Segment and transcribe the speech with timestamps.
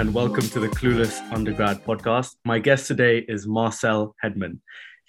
[0.00, 2.36] and welcome to the Clueless Undergrad podcast.
[2.46, 4.60] My guest today is Marcel Hedman.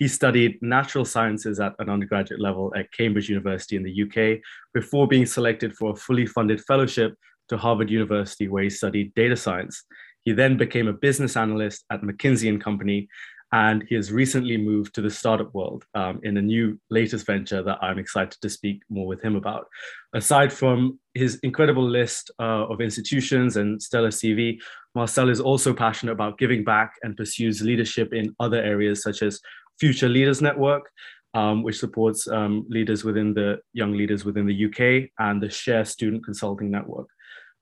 [0.02, 4.42] He studied natural sciences at an undergraduate level at Cambridge University in the UK
[4.74, 7.14] before being selected for a fully funded fellowship
[7.50, 9.84] to Harvard University, where he studied data science.
[10.24, 13.10] He then became a business analyst at McKinsey and Company
[13.54, 17.62] and he has recently moved to the startup world um, in a new latest venture
[17.62, 19.68] that I'm excited to speak more with him about.
[20.14, 24.58] Aside from his incredible list uh, of institutions and stellar CV,
[24.96, 29.42] Marcel is also passionate about giving back and pursues leadership in other areas such as
[29.82, 30.92] Future Leaders Network,
[31.34, 35.86] um, which supports um, leaders within the young leaders within the UK, and the Share
[35.86, 37.08] Student Consulting Network.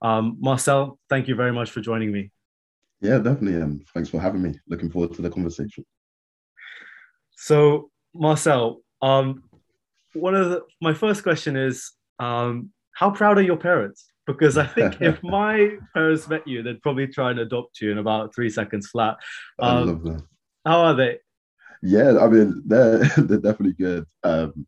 [0.02, 2.30] Um, Marcel, thank you very much for joining me.
[3.00, 3.54] Yeah, definitely.
[3.62, 4.52] And thanks for having me.
[4.68, 5.86] Looking forward to the conversation.
[7.36, 9.42] So, Marcel, um,
[10.12, 14.12] one of the, my first question is, um, how proud are your parents?
[14.26, 17.96] Because I think if my parents met you, they'd probably try and adopt you in
[17.96, 19.16] about three seconds flat.
[19.58, 20.22] Um, I love that.
[20.66, 21.16] How are they?
[21.82, 24.06] Yeah, I mean, they're they're definitely good.
[24.22, 24.66] Um,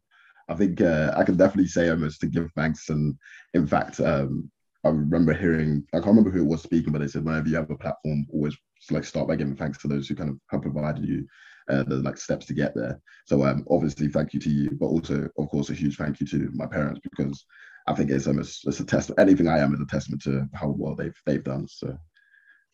[0.49, 3.17] I think uh, I can definitely say almost to give thanks, and
[3.55, 4.51] in fact, um,
[4.85, 7.57] I remember hearing, I can't remember who it was speaking, but they said whenever you
[7.57, 8.57] have a platform, always
[8.91, 11.25] like start by giving thanks to those who kind of have provided you
[11.69, 13.01] uh, the like steps to get there.
[13.27, 16.27] So um, obviously thank you to you, but also of course a huge thank you
[16.27, 17.45] to my parents because
[17.87, 19.13] I think it's almost it's a test.
[19.19, 21.69] Anything I am is a testament to how well they've they've done.
[21.69, 21.97] So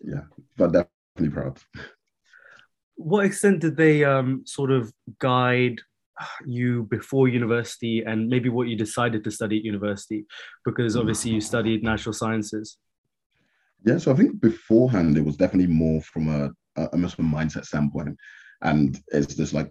[0.01, 0.23] yeah,
[0.57, 1.61] but definitely proud.
[2.99, 5.81] What extent did they um, sort of guide
[6.45, 10.27] you before university and maybe what you decided to study at university?
[10.65, 12.77] Because obviously you studied natural sciences.
[13.85, 18.17] Yeah so i think beforehand it was definitely more from a, a a mindset standpoint.
[18.63, 19.69] And it's just like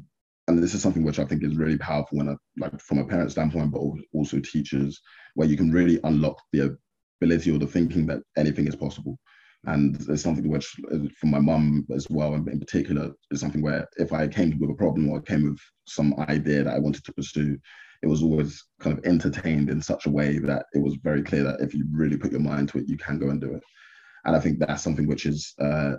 [0.48, 3.06] and this is something which i think is really powerful when a, like from a
[3.06, 3.82] parent standpoint but
[4.14, 5.02] also teachers
[5.36, 6.78] where you can really unlock the
[7.22, 9.20] ability or the thinking that anything is possible
[9.68, 13.62] and it's something which uh, from my mum as well and in particular is something
[13.62, 17.04] where if i came with a problem or came with some idea that i wanted
[17.04, 17.58] to pursue
[18.04, 21.44] it was always kind of entertained in such a way that it was very clear
[21.44, 23.64] that if you really put your mind to it you can go and do it.
[24.26, 25.96] And i think that's something which is uh,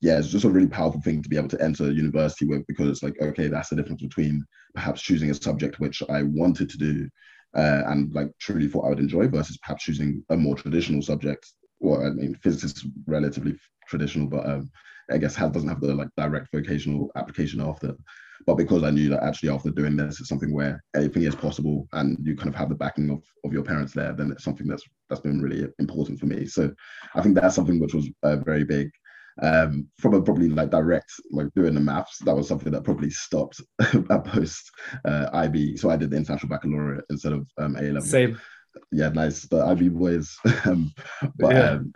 [0.00, 2.88] yeah, it's just a really powerful thing to be able to enter university with because
[2.88, 6.78] it's like, okay, that's the difference between perhaps choosing a subject which I wanted to
[6.78, 7.08] do
[7.56, 11.50] uh, and like truly thought I would enjoy versus perhaps choosing a more traditional subject
[11.80, 13.56] well, I mean, physics is relatively
[13.88, 14.70] traditional, but um,
[15.10, 17.94] I guess have, doesn't have the like direct vocational application after.
[18.46, 21.88] But because I knew that actually after doing this, it's something where anything is possible,
[21.92, 24.66] and you kind of have the backing of, of your parents there, then it's something
[24.66, 26.46] that's that's been really important for me.
[26.46, 26.72] So
[27.14, 28.90] I think that's something which was uh, very big.
[29.42, 33.10] Um, from a probably like direct like doing the maths, that was something that probably
[33.10, 34.70] stopped at post
[35.04, 35.76] uh, IB.
[35.76, 38.02] So I did the international baccalaureate instead of um, A level.
[38.02, 38.38] Same
[38.92, 39.42] yeah, nice.
[39.42, 40.36] The IB boys.
[40.64, 40.92] um,
[41.38, 41.70] but yeah.
[41.70, 41.92] Um,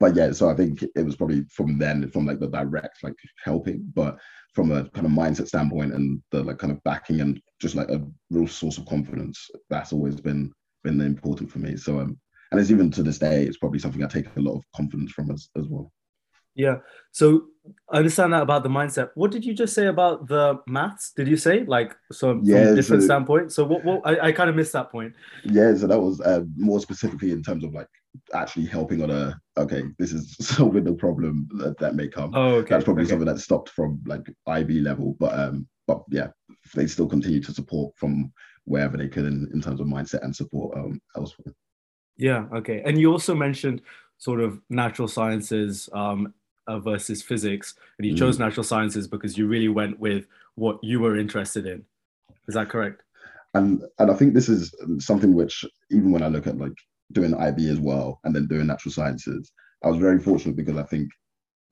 [0.00, 3.14] but yeah, so I think it was probably from then, from like the direct like
[3.42, 4.18] helping, but
[4.52, 7.88] from a kind of mindset standpoint and the like kind of backing and just like
[7.90, 10.52] a real source of confidence, that's always been
[10.82, 11.76] been important for me.
[11.76, 12.18] So um,
[12.50, 15.12] and it's even to this day, it's probably something I take a lot of confidence
[15.12, 15.92] from as as well.
[16.54, 16.76] Yeah.
[17.12, 17.46] So
[17.90, 19.10] I understand that about the mindset.
[19.14, 21.12] What did you just say about the maths?
[21.12, 23.52] Did you say like so yeah, from different so, standpoint?
[23.52, 23.84] So what?
[23.84, 25.14] What I, I kind of missed that point.
[25.44, 25.74] Yeah.
[25.74, 27.88] So that was uh, more specifically in terms of like
[28.34, 32.32] actually helping on a okay, this is solving the problem that, that may come.
[32.34, 32.70] Oh, okay.
[32.70, 33.10] That's probably okay.
[33.10, 36.28] something that stopped from like IB level, but um, but yeah,
[36.74, 38.32] they still continue to support from
[38.64, 41.54] wherever they can in, in terms of mindset and support um elsewhere.
[42.16, 42.44] Yeah.
[42.54, 42.82] Okay.
[42.84, 43.82] And you also mentioned
[44.18, 46.32] sort of natural sciences um,
[46.66, 48.18] uh, versus physics, and you mm.
[48.18, 51.84] chose natural sciences because you really went with what you were interested in.
[52.48, 53.02] Is that correct?
[53.54, 56.72] And and I think this is something which even when I look at like
[57.12, 59.52] doing IB as well and then doing natural sciences,
[59.84, 61.08] I was very fortunate because I think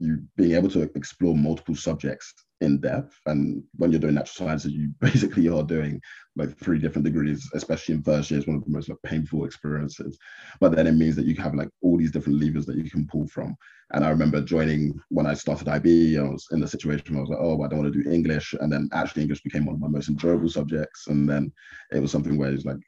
[0.02, 3.14] you being able to explore multiple subjects in depth.
[3.26, 6.00] And when you're doing natural sciences, you basically are doing
[6.36, 9.44] like three different degrees, especially in first year, is one of the most like painful
[9.44, 10.18] experiences.
[10.60, 13.06] But then it means that you have like all these different levers that you can
[13.06, 13.54] pull from.
[13.92, 17.28] And I remember joining when I started IB, I was in the situation where I
[17.28, 18.54] was like, oh, I don't want to do English.
[18.60, 21.06] And then actually English became one of my most enjoyable subjects.
[21.06, 21.52] And then
[21.92, 22.78] it was something where it's like,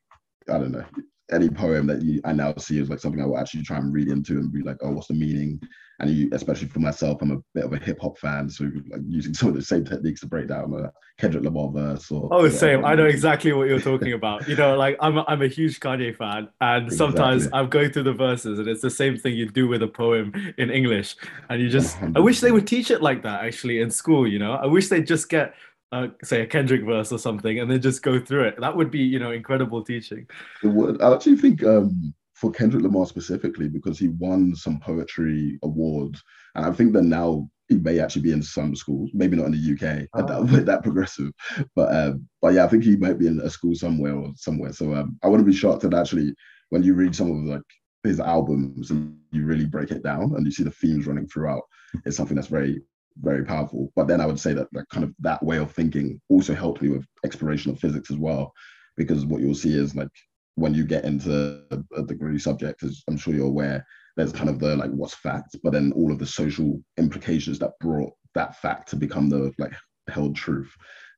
[0.49, 0.85] I don't know,
[1.33, 3.93] any poem that you I now see is like something I will actually try and
[3.93, 5.61] read into and be like, oh, what's the meaning?
[6.01, 9.01] And you, especially for myself, I'm a bit of a hip hop fan, so like
[9.07, 12.11] using some of the same techniques to break down a Kendrick Lamar verse.
[12.11, 12.85] Or oh, same.
[12.85, 14.49] I know exactly what you're talking about.
[14.49, 16.97] You know, like I'm a, I'm a huge Kanye fan, and exactly.
[16.97, 19.89] sometimes I'm going through the verses, and it's the same thing you do with a
[19.89, 21.15] poem in English,
[21.49, 21.97] and you just.
[21.99, 22.17] 100%.
[22.17, 24.27] I wish they would teach it like that actually in school.
[24.27, 25.55] You know, I wish they just get
[25.93, 28.61] uh, say a Kendrick verse or something, and then just go through it.
[28.61, 30.27] That would be, you know, incredible teaching.
[30.63, 31.01] It would.
[31.01, 36.23] I actually think um, for Kendrick Lamar specifically, because he won some poetry awards,
[36.55, 39.53] and I think that now he may actually be in some schools, maybe not in
[39.53, 40.45] the UK, oh.
[40.45, 41.33] that, that progressive,
[41.75, 44.73] but um, but yeah, I think he might be in a school somewhere or somewhere.
[44.73, 46.35] So um, I wouldn't be shocked that actually
[46.71, 47.63] when you read some of like
[48.03, 51.63] his albums and you really break it down and you see the themes running throughout,
[52.05, 52.83] it's something that's very
[53.21, 53.93] very powerful.
[53.97, 56.83] But then I would say that that kind of that way of thinking also helped
[56.83, 58.53] me with exploration of physics as well,
[58.97, 60.09] because what you'll see is like
[60.57, 61.63] when you get into
[61.97, 63.85] a, degree subject, as I'm sure you're aware,
[64.17, 67.73] there's kind of the like what's fact, but then all of the social implications that
[67.81, 69.73] brought that fact to become the like
[70.09, 70.73] held truth.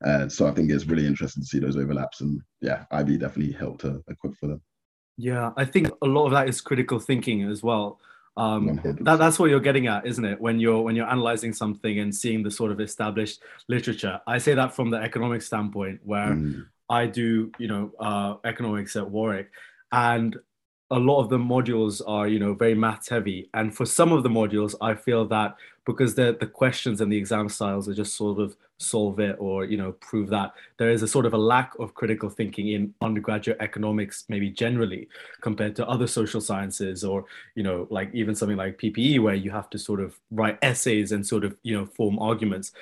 [0.05, 3.53] Uh, so I think it's really interesting to see those overlaps, and yeah, IB definitely
[3.53, 4.63] helped to equip for them.
[5.19, 7.99] Yeah, I think a lot of that is critical thinking as well.
[8.37, 10.41] Um, that, that's what you're getting at, isn't it?
[10.41, 14.21] When you're when you're analyzing something and seeing the sort of established literature.
[14.27, 16.67] I say that from the economic standpoint, where mm.
[16.91, 19.51] I do, you know, uh, economics at Warwick,
[19.93, 20.37] and
[20.91, 24.23] a lot of the modules are you know very maths heavy and for some of
[24.23, 28.15] the modules i feel that because the the questions and the exam styles are just
[28.15, 30.53] sort of solve it or you know prove that.
[30.79, 35.09] There is a sort of a lack of critical thinking in undergraduate economics maybe generally
[35.41, 37.25] compared to other social sciences or
[37.55, 41.13] you know like even something like ppe where you have to sort of write essays
[41.13, 42.73] and sort of you know form arguments.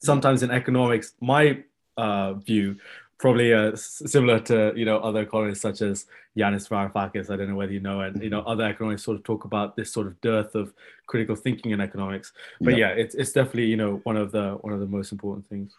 [0.00, 1.62] Sometimes in economics my
[1.96, 2.76] uh, view
[3.22, 7.30] probably uh, similar to you know other economists such as Yanis Varoufakis.
[7.30, 9.76] I don't know whether you know, and you know other economists sort of talk about
[9.76, 10.74] this sort of dearth of
[11.06, 12.32] critical thinking in economics.
[12.60, 15.12] But yeah, yeah it's it's definitely you know one of the one of the most
[15.12, 15.72] important things.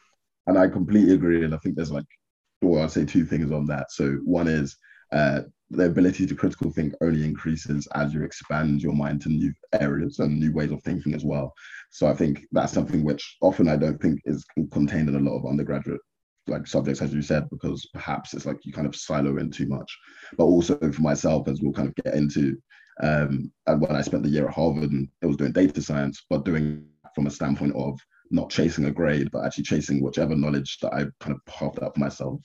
[0.48, 1.44] And I completely agree.
[1.44, 2.06] And I think there's like,
[2.62, 3.92] well, I'll say two things on that.
[3.92, 4.78] So one is
[5.12, 9.54] uh, the ability to critical think only increases as you expand your mind to new
[9.80, 11.54] areas and new ways of thinking as well.
[11.92, 15.38] So I think that's something which often I don't think is contained in a lot
[15.38, 16.01] of undergraduate
[16.48, 19.68] like subjects as you said because perhaps it's like you kind of silo in too
[19.68, 19.98] much.
[20.38, 22.57] But also for myself as we'll kind of get into
[23.01, 26.25] um and when i spent the year at harvard and it was doing data science
[26.30, 26.86] but doing
[27.16, 28.00] from a standpoint of
[28.30, 31.95] not chasing a grade but actually chasing whichever knowledge that i kind of carved out
[31.95, 32.40] for myself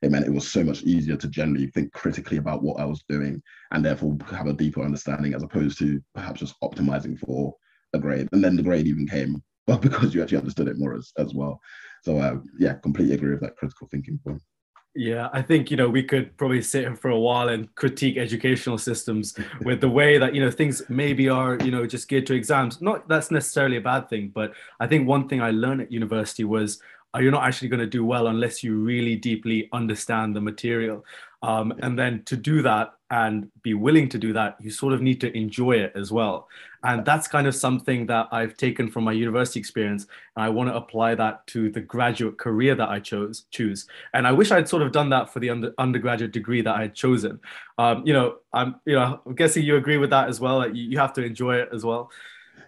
[0.00, 3.04] it meant it was so much easier to generally think critically about what i was
[3.10, 3.42] doing
[3.72, 7.54] and therefore have a deeper understanding as opposed to perhaps just optimizing for
[7.92, 8.28] a grade.
[8.32, 11.34] And then the grade even came well because you actually understood it more as, as
[11.34, 11.60] well
[12.02, 14.42] so uh, yeah, completely agree with that critical thinking point.
[14.94, 18.16] Yeah, I think you know we could probably sit here for a while and critique
[18.16, 22.26] educational systems with the way that you know things maybe are you know just geared
[22.26, 22.80] to exams.
[22.80, 26.42] Not that's necessarily a bad thing, but I think one thing I learned at university
[26.42, 26.80] was
[27.14, 31.04] uh, you're not actually going to do well unless you really deeply understand the material.
[31.42, 35.02] Um, and then to do that and be willing to do that, you sort of
[35.02, 36.48] need to enjoy it as well.
[36.82, 40.06] And that's kind of something that I've taken from my university experience.
[40.36, 43.86] And I want to apply that to the graduate career that I chose choose.
[44.14, 46.82] And I wish I'd sort of done that for the under, undergraduate degree that I
[46.82, 47.38] had chosen.
[47.78, 50.58] Um, you know, I'm you know I'm guessing you agree with that as well.
[50.58, 52.10] Like you, you have to enjoy it as well.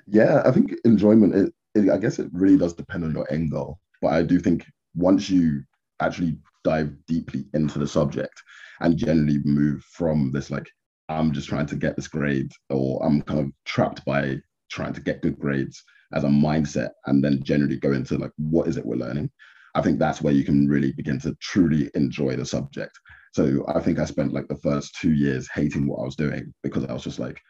[0.07, 1.35] Yeah, I think enjoyment.
[1.35, 3.79] It, it, I guess it really does depend on your end goal.
[4.03, 5.63] But I do think once you
[6.01, 8.43] actually dive deeply into the subject
[8.81, 10.69] and generally move from this like
[11.09, 14.37] I'm just trying to get this grade or I'm kind of trapped by
[14.71, 15.83] trying to get good grades
[16.15, 19.31] as a mindset and then generally go into like what is it we're learning
[19.75, 22.99] I think that's where you can really begin to truly enjoy the subject.
[23.33, 26.53] So I think I spent like the first two years hating what I was doing
[26.63, 27.41] because I was just like,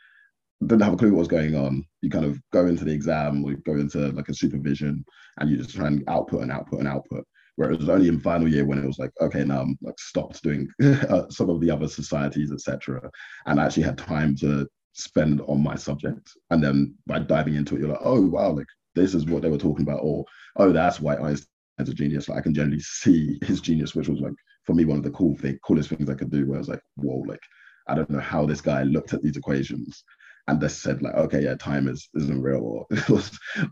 [0.61, 1.85] didn't have a clue what was going on.
[2.03, 5.05] You kind of go into the exam or go into like a supervision
[5.39, 7.27] and you just try and output and output and output.
[7.57, 9.99] Whereas it was only in final year when it was like, okay, now I'm like
[9.99, 13.11] stopped doing uh, some of the other societies, etc.,
[13.47, 16.31] and I actually had time to spend on my subject.
[16.51, 19.51] And then by diving into it, you're like, oh wow, like this is what they
[19.51, 20.25] were talking about, or
[20.57, 22.29] oh, that's why Einstein's a genius.
[22.29, 25.11] Like I can generally see his genius, which was like for me one of the
[25.11, 26.47] cool thing, coolest things I could do.
[26.47, 27.43] Where I was like, whoa, like
[27.89, 30.05] I don't know how this guy looked at these equations
[30.53, 33.21] and they said like, okay, yeah, time is isn't real or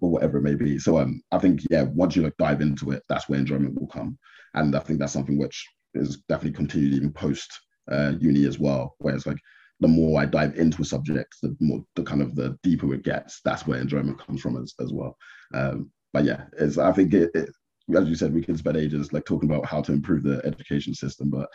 [0.00, 0.78] or whatever it may be.
[0.78, 3.86] So um, I think yeah, once you like dive into it, that's where enjoyment will
[3.86, 4.18] come,
[4.54, 7.50] and I think that's something which is definitely continued even post
[7.90, 9.38] uh, uni as well, where it's like
[9.80, 13.04] the more I dive into a subject, the more the kind of the deeper it
[13.04, 13.40] gets.
[13.44, 15.16] That's where enjoyment comes from as, as well.
[15.54, 17.50] Um, but yeah, it's I think it, it,
[17.94, 20.94] as you said, we can spend ages like talking about how to improve the education
[20.94, 21.48] system, but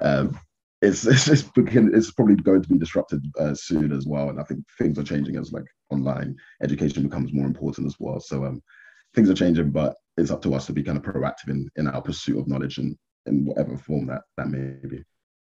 [0.00, 0.38] um,
[0.82, 4.30] it's it's just begin, it's probably going to be disrupted uh, soon as well.
[4.30, 8.20] And I think things are changing as like online education becomes more important as well.
[8.20, 8.62] So um,
[9.14, 11.88] things are changing, but it's up to us to be kind of proactive in in
[11.88, 15.02] our pursuit of knowledge and in whatever form that that may be.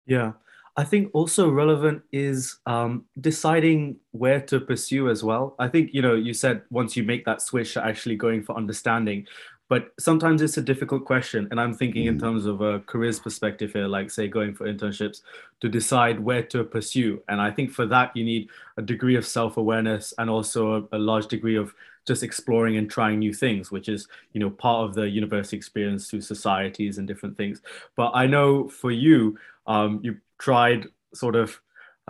[0.06, 0.34] Yeah.
[0.78, 5.56] I think also relevant is um, deciding where to pursue as well.
[5.60, 9.26] I think, you know, you said once you make that switch, actually going for understanding,
[9.70, 12.20] but sometimes it's a difficult question and i'm thinking in mm.
[12.20, 15.22] terms of a careers perspective here like say going for internships
[15.62, 19.26] to decide where to pursue and i think for that you need a degree of
[19.26, 21.74] self-awareness and also a, a large degree of
[22.06, 26.10] just exploring and trying new things which is you know part of the university experience
[26.10, 27.62] through societies and different things
[27.96, 31.62] but i know for you um, you tried sort of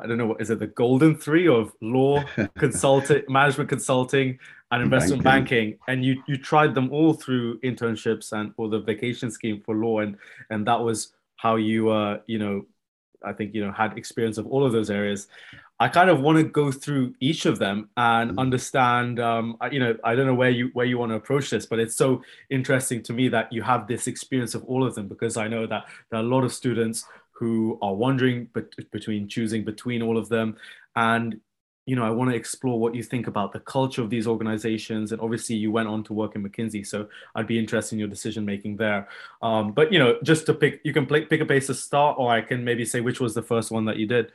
[0.01, 2.23] I don't know what is it the golden three of law,
[2.57, 4.39] consulting, management consulting,
[4.71, 5.71] and investment banking.
[5.71, 5.79] banking.
[5.87, 9.99] And you you tried them all through internships and or the vacation scheme for law,
[9.99, 10.17] and
[10.49, 12.65] and that was how you uh you know
[13.23, 15.27] I think you know had experience of all of those areas.
[15.81, 18.39] I kind of want to go through each of them and mm-hmm.
[18.39, 19.19] understand.
[19.19, 21.79] Um, you know, I don't know where you where you want to approach this, but
[21.79, 25.37] it's so interesting to me that you have this experience of all of them because
[25.37, 29.63] I know that there are a lot of students who are wondering bet- between choosing
[29.63, 30.57] between all of them
[30.97, 31.39] and
[31.85, 35.11] you know i want to explore what you think about the culture of these organizations
[35.11, 38.07] and obviously you went on to work in mckinsey so i'd be interested in your
[38.07, 39.07] decision making there.
[39.41, 42.17] Um, but you know just to pick you can play, pick a base to start
[42.19, 44.31] or i can maybe say which was the first one that you did.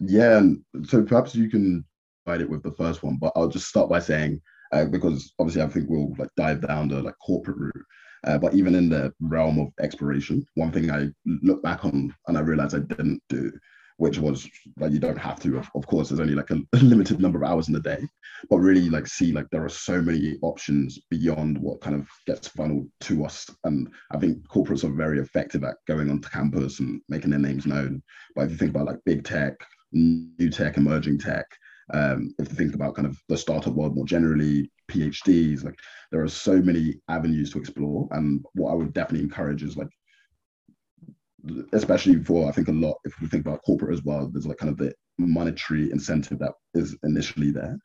[0.00, 0.42] Yeah
[0.84, 1.84] so perhaps you can
[2.24, 4.40] fight it with the first one but i'll just start by saying
[4.72, 7.86] uh, because obviously i think we'll like dive down the like corporate route
[8.26, 12.36] uh, but even in the realm of exploration, one thing I look back on and
[12.36, 13.52] I realized I didn't do,
[13.98, 15.58] which was like you don't have to.
[15.58, 18.00] Of, of course, there's only like a, limited number of hours in the day,
[18.48, 22.48] but really like see like there are so many options beyond what kind of gets
[22.48, 23.48] funneled to us.
[23.64, 27.66] And I think corporates are very effective at going onto campus and making their names
[27.66, 28.02] known.
[28.34, 29.54] But if you think about like big tech,
[29.92, 31.46] new tech, emerging tech,
[31.92, 35.78] um, if you think about kind of the startup world more generally, PhDs, like
[36.12, 38.08] there are so many avenues to explore.
[38.12, 39.88] And what I would definitely encourage is like,
[41.72, 44.58] especially for I think a lot, if we think about corporate as well, there's like
[44.58, 47.78] kind of the monetary incentive that is initially there.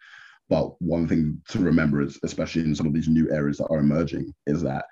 [0.50, 3.80] But one thing to remember is, especially in some of these new areas that are
[3.80, 4.86] emerging, is that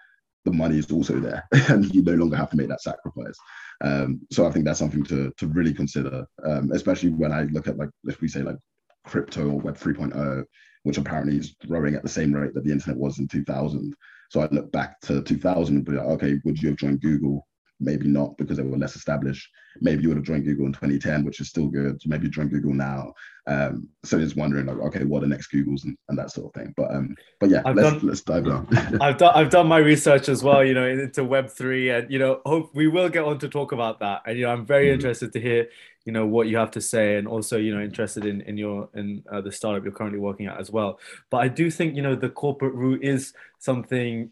[0.46, 3.36] the money is also there and you no longer have to make that sacrifice.
[3.82, 7.68] Um, so I think that's something to, to really consider, um, especially when I look
[7.68, 8.58] at like, if we say like
[9.06, 10.44] crypto or Web 3.0,
[10.84, 13.94] which apparently is growing at the same rate that the internet was in 2000.
[14.30, 17.46] So I look back to 2000 and be like, okay, would you have joined Google?
[17.82, 19.50] Maybe not because they were less established.
[19.80, 22.00] Maybe you would have joined Google in 2010, which is still good.
[22.06, 23.14] Maybe you join Google now.
[23.48, 26.48] Um, so just wondering, like, okay, what are the next Googles and, and that sort
[26.48, 26.74] of thing.
[26.78, 28.68] But um, but yeah, I've let's done, let's dive down.
[29.02, 32.20] I've done I've done my research as well, you know, into Web three, and you
[32.20, 34.22] know, hope we will get on to talk about that.
[34.28, 34.94] And you know, I'm very mm-hmm.
[34.94, 35.68] interested to hear
[36.06, 38.90] you know what you have to say and also you know interested in in your
[38.96, 42.02] in uh, the startup you're currently working at as well but i do think you
[42.02, 44.32] know the corporate route is something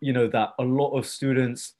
[0.00, 1.74] you know that a lot of students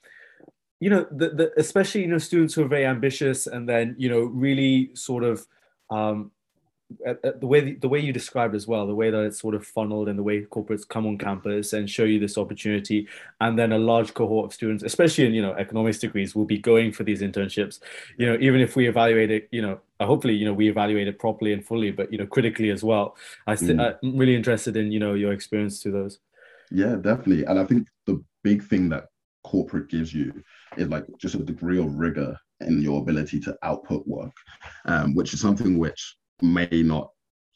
[0.81, 4.09] you know the, the especially you know students who are very ambitious and then you
[4.09, 5.47] know really sort of
[5.91, 6.31] um,
[6.99, 10.09] the way the way you described as well, the way that it's sort of funneled
[10.09, 13.07] and the way corporates come on campus and show you this opportunity,
[13.41, 16.59] and then a large cohort of students, especially in you know economics degrees, will be
[16.59, 17.81] going for these internships.
[18.17, 21.19] You know, even if we evaluate it, you know, hopefully you know we evaluate it
[21.19, 23.17] properly and fully, but you know critically as well.
[23.47, 23.99] I st- mm.
[24.03, 26.19] I'm really interested in you know your experience to those.
[26.73, 29.07] Yeah, definitely, and I think the big thing that
[29.45, 30.43] corporate gives you
[30.81, 34.33] is like just a degree of rigor in your ability to output work,
[34.87, 37.11] um, which is something which may not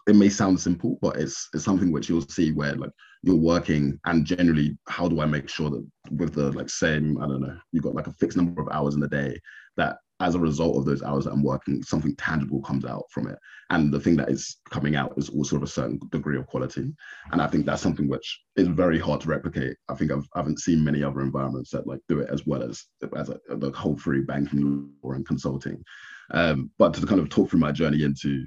[0.06, 2.90] it may sound simple, but it's it's something which you'll see where like
[3.22, 7.26] you're working and generally how do I make sure that with the like same, I
[7.26, 9.38] don't know, you've got like a fixed number of hours in the day
[9.78, 13.28] that as a result of those hours that I'm working, something tangible comes out from
[13.28, 13.38] it.
[13.70, 16.92] And the thing that is coming out is also of a certain degree of quality.
[17.32, 19.76] And I think that's something which is very hard to replicate.
[19.88, 22.62] I think I've, I haven't seen many other environments that like do it as well
[22.62, 22.84] as,
[23.16, 25.82] as a, the whole free banking or in consulting.
[26.30, 28.44] Um, but to kind of talk through my journey into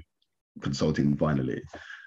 [0.62, 1.62] consulting finally.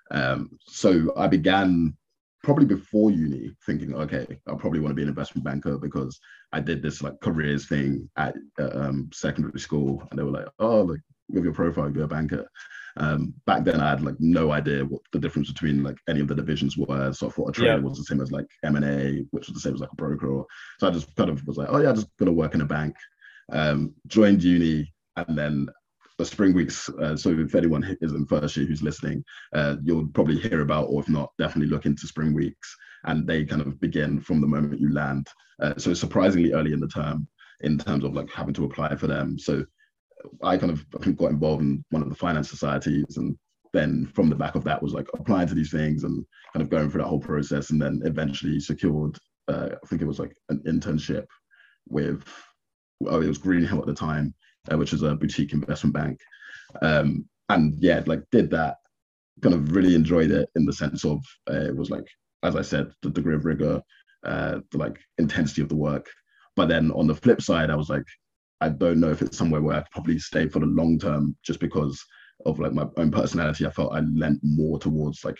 [0.10, 1.96] Um, so I began
[2.44, 6.20] probably before uni thinking, okay, I probably want to be an investment banker because
[6.52, 10.48] I did this like careers thing at uh, um, secondary school, and they were like,
[10.60, 12.50] oh, like with your profile, you're a banker.
[12.98, 16.28] Um, back then, I had like no idea what the difference between like any of
[16.28, 17.14] the divisions were.
[17.14, 17.80] So I thought a trader yeah.
[17.80, 19.96] was the same as like M and A, which was the same as like a
[19.96, 20.44] broker.
[20.80, 22.66] So I just kind of was like, oh yeah, I'm just gonna work in a
[22.66, 22.96] bank.
[23.52, 25.74] Um, joined uni, and then the
[26.26, 26.90] spring weeks.
[26.90, 29.24] Uh, so if anyone is in first year who's listening,
[29.54, 32.76] uh, you'll probably hear about, or if not, definitely look into spring weeks,
[33.06, 35.28] and they kind of begin from the moment you land.
[35.62, 37.28] Uh, so surprisingly early in the term,
[37.62, 39.38] in terms of like having to apply for them.
[39.38, 39.66] So
[40.44, 40.86] I kind of
[41.18, 43.38] got involved in one of the finance societies, and
[43.74, 46.70] then from the back of that was like applying to these things and kind of
[46.70, 49.18] going through that whole process, and then eventually secured.
[49.48, 51.26] Uh, I think it was like an internship
[51.90, 52.24] with.
[53.08, 54.32] Oh, it was Greenhill at the time,
[54.70, 56.20] uh, which is a boutique investment bank.
[56.82, 58.78] Um, and yeah, like did that,
[59.42, 62.06] kind of really enjoyed it in the sense of uh, it was like,
[62.44, 63.82] as I said, the degree of rigor,
[64.26, 66.10] uh, the like intensity of the work.
[66.56, 68.04] But then on the flip side, I was like,
[68.60, 71.36] I don't know if it's somewhere where I could probably stay for the long term,
[71.44, 72.04] just because
[72.46, 73.66] of like my own personality.
[73.66, 75.38] I felt I lent more towards like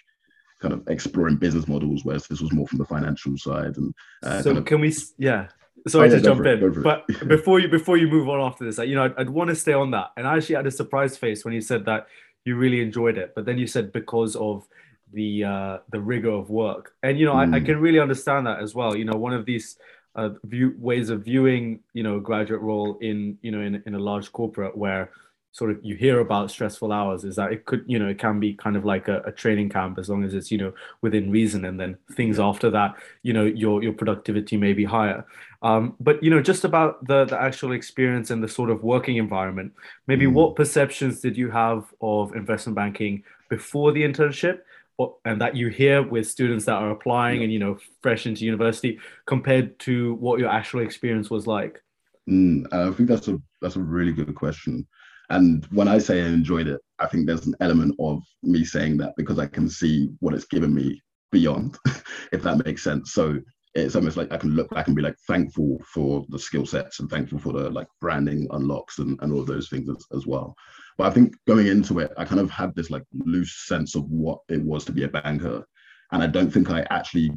[0.62, 3.78] kind of exploring business models, whereas this was more from the financial side.
[3.78, 4.96] And uh, so, kind of, can we?
[5.18, 5.48] Yeah,
[5.88, 8.78] sorry oh, yeah, to jump in, but before you before you move on after this,
[8.80, 10.12] you know, I'd, I'd, want to stay on that.
[10.18, 12.08] And I actually had a surprise face when you said that
[12.46, 14.68] you really enjoyed it, but then you said because of
[15.14, 17.54] the uh, the rigor of work, and you know, mm.
[17.54, 17.66] I, I, hmm.
[17.66, 18.96] can really understand that as well.
[18.96, 19.78] You know, one of these
[20.16, 24.00] uh, view ways of viewing, you know, graduate role in you know in in a
[24.00, 25.12] large corporate where
[25.54, 28.40] sort of you hear about stressful hours is that it could you know it can
[28.40, 31.30] be kind of like a, a, training camp as long as it's you know within
[31.30, 35.26] reason and then things after that you know your your productivity may be higher.
[35.62, 39.18] Um, but you know just about the the actual experience and the sort of working
[39.18, 39.74] environment
[40.08, 40.34] maybe mm.
[40.34, 44.62] what perceptions did you have of investment banking before the internship
[44.98, 48.46] or, and that you hear with students that are applying and you know fresh into
[48.46, 51.82] university compared to what your actual experience was like?
[52.30, 54.88] Mm, i think that's a that's a really good question
[55.32, 58.98] and when I say I enjoyed it, I think there's an element of me saying
[58.98, 61.78] that because I can see what it's given me beyond,
[62.34, 63.14] if that makes sense.
[63.14, 63.40] So
[63.74, 67.00] it's almost like I can look back and be like thankful for the skill sets
[67.00, 70.54] and thankful for the like branding unlocks and, and all those things as, as well.
[70.98, 74.04] But I think going into it, I kind of had this like loose sense of
[74.10, 75.66] what it was to be a banker.
[76.12, 77.32] And I don't think I actually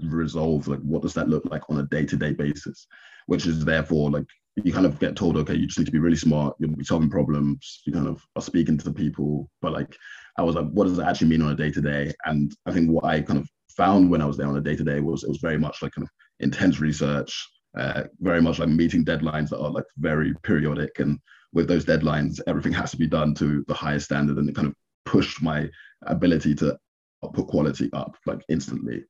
[0.00, 2.88] resolve like what does that look like on a day-to-day basis,
[3.26, 4.26] which is therefore like
[4.64, 6.56] you kind of get told, okay, you just need to be really smart.
[6.58, 7.82] You'll be solving problems.
[7.86, 9.48] You kind of are speaking to the people.
[9.62, 9.96] But like,
[10.36, 12.12] I was like, what does it actually mean on a day to day?
[12.24, 14.76] And I think what I kind of found when I was there on a day
[14.76, 18.58] to day was it was very much like kind of intense research, uh, very much
[18.58, 20.98] like meeting deadlines that are like very periodic.
[20.98, 21.18] And
[21.52, 24.38] with those deadlines, everything has to be done to the highest standard.
[24.38, 24.74] And it kind of
[25.04, 25.68] pushed my
[26.06, 26.76] ability to
[27.32, 29.04] put quality up like instantly.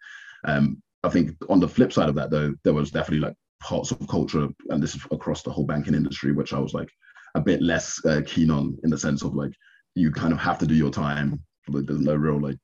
[0.46, 3.90] Um, I think on the flip side of that, though, there was definitely like parts
[3.90, 6.88] of culture, and this is across the whole banking industry, which I was like
[7.34, 9.52] a bit less uh, keen on in the sense of like
[9.94, 11.40] you kind of have to do your time.
[11.68, 12.56] Like, there's no real like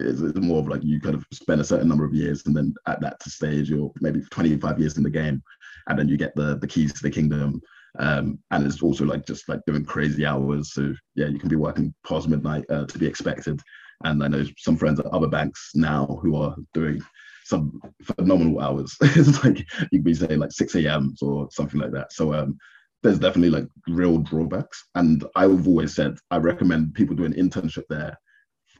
[0.00, 2.56] it's, it's, more of like you kind of spend a certain number of years and
[2.56, 5.42] then at that stage you're maybe 25 years in the game
[5.88, 7.60] and then you get the the keys to the kingdom.
[7.98, 10.74] Um, and it's also like just like doing crazy hours.
[10.74, 13.60] So yeah you can be working past midnight uh, to be expected.
[14.04, 17.02] And i know some friends at other banks now who are doing
[17.50, 18.96] some phenomenal hours.
[19.02, 21.14] it's like you could be saying like 6 a.m.
[21.20, 22.12] or something like that.
[22.12, 22.56] So um,
[23.02, 24.82] there's definitely like real drawbacks.
[24.94, 28.16] And I've always said I recommend people do an internship there.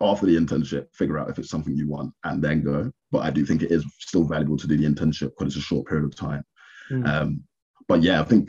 [0.01, 2.91] After the internship, figure out if it's something you want and then go.
[3.13, 5.69] But I do think it is still valuable to do the internship because it's a
[5.69, 6.43] short period of time.
[6.91, 7.07] Mm.
[7.07, 7.43] Um,
[7.87, 8.49] but yeah, I think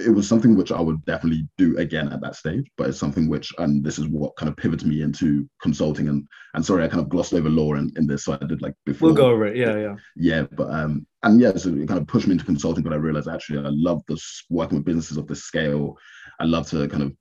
[0.00, 3.28] it was something which I would definitely do again at that stage, but it's something
[3.28, 6.08] which, and this is what kind of pivoted me into consulting.
[6.08, 8.62] And and sorry, I kind of glossed over law in, in this, so I did
[8.62, 9.08] like before.
[9.08, 10.42] We'll go over it, yeah, yeah, yeah.
[10.50, 12.82] But um, and yeah, so it kind of pushed me into consulting.
[12.82, 15.96] But I realized actually I love this working with businesses of this scale.
[16.40, 17.12] I love to kind of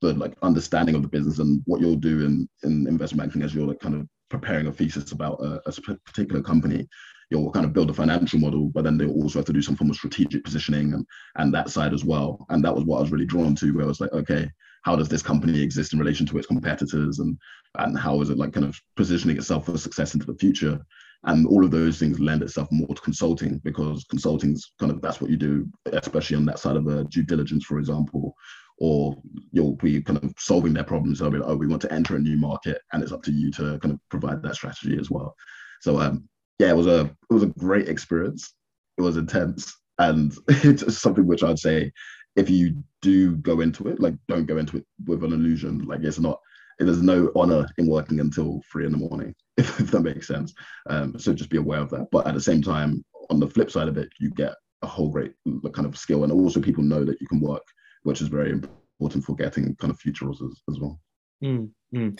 [0.00, 3.54] the like understanding of the business and what you'll do in in investment banking as
[3.54, 5.72] you're like kind of preparing a thesis about a, a
[6.04, 6.86] particular company
[7.30, 9.76] you'll kind of build a financial model, but then they'll also have to do some
[9.76, 12.46] form of strategic positioning and and that side as well.
[12.48, 14.48] And that was what I was really drawn to, where I was like, okay,
[14.82, 17.36] how does this company exist in relation to its competitors, and
[17.78, 20.78] and how is it like kind of positioning itself for success into the future?
[21.24, 25.20] And all of those things lend itself more to consulting because consulting's kind of that's
[25.20, 28.34] what you do, especially on that side of a due diligence, for example,
[28.78, 31.18] or you'll be kind of solving their problems.
[31.18, 33.32] They'll be like, oh, we want to enter a new market, and it's up to
[33.32, 35.34] you to kind of provide that strategy as well.
[35.80, 36.28] So um,
[36.58, 38.54] yeah, it was a it was a great experience.
[38.96, 41.92] It was intense, and it's something which I'd say
[42.36, 45.84] if you do go into it, like don't go into it with an illusion.
[45.84, 46.40] Like it's not.
[46.80, 50.54] There's no honor in working until three in the morning, if, if that makes sense.
[50.88, 52.06] Um, so just be aware of that.
[52.12, 55.10] But at the same time, on the flip side of it, you get a whole
[55.10, 55.32] great
[55.72, 57.64] kind of skill, and also people know that you can work,
[58.04, 61.00] which is very important for getting kind of future roles as, as well.
[61.42, 62.10] Mm-hmm.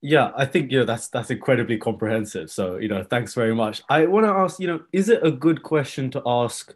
[0.00, 2.50] Yeah, I think you know that's that's incredibly comprehensive.
[2.50, 3.82] So you know, thanks very much.
[3.88, 6.74] I want to ask, you know, is it a good question to ask?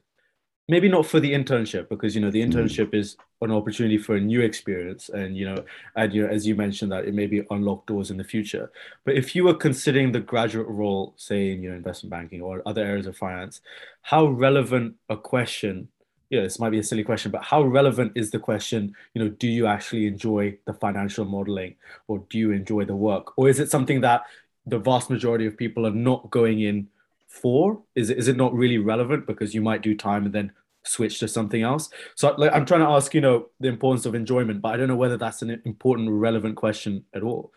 [0.69, 2.53] Maybe not for the internship because you know the mm.
[2.53, 6.47] internship is an opportunity for a new experience, and you know, and you know, as
[6.47, 8.73] you mentioned that it may be unlock doors in the future.
[9.05, 12.63] But if you were considering the graduate role, say in you know investment banking or
[12.67, 13.61] other areas of finance,
[14.03, 15.89] how relevant a question
[16.33, 19.23] you know, this might be a silly question, but how relevant is the question, you
[19.23, 21.75] know, do you actually enjoy the financial modeling
[22.09, 23.37] or do you enjoy the work?
[23.37, 24.23] Or is it something that
[24.65, 26.89] the vast majority of people are not going in
[27.29, 27.83] for?
[27.95, 30.53] Is it, is it not really relevant because you might do time and then
[30.85, 31.91] switch to something else?
[32.15, 34.89] So like, I'm trying to ask, you know, the importance of enjoyment, but I don't
[34.89, 37.53] know whether that's an important, relevant question at all.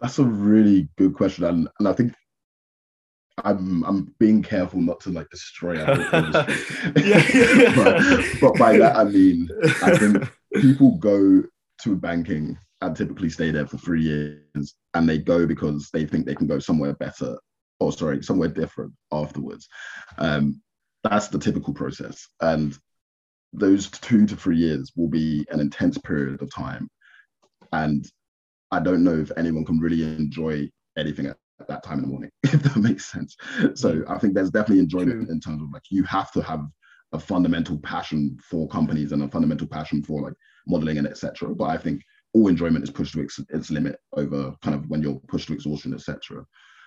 [0.00, 1.46] That's a really good question.
[1.46, 2.14] And, and I think
[3.44, 6.46] I'm I'm being careful not to like destroy yeah,
[6.96, 7.72] yeah.
[7.76, 9.48] but, but by that I mean
[9.82, 11.42] I think people go
[11.82, 16.26] to banking and typically stay there for three years and they go because they think
[16.26, 17.38] they can go somewhere better
[17.80, 19.68] or sorry somewhere different afterwards.
[20.18, 20.60] Um,
[21.02, 22.28] that's the typical process.
[22.40, 22.76] And
[23.52, 26.88] those two to three years will be an intense period of time.
[27.72, 28.04] And
[28.72, 31.26] i don't know if anyone can really enjoy anything
[31.62, 33.36] at at that time in the morning, if that makes sense.
[33.74, 34.10] So mm.
[34.10, 35.32] I think there's definitely enjoyment True.
[35.32, 36.66] in terms of like you have to have
[37.12, 40.34] a fundamental passion for companies and a fundamental passion for like
[40.66, 41.54] modeling and etc.
[41.54, 42.02] But I think
[42.34, 45.54] all enjoyment is pushed to its, its limit over kind of when you're pushed to
[45.54, 46.44] exhaustion, etc.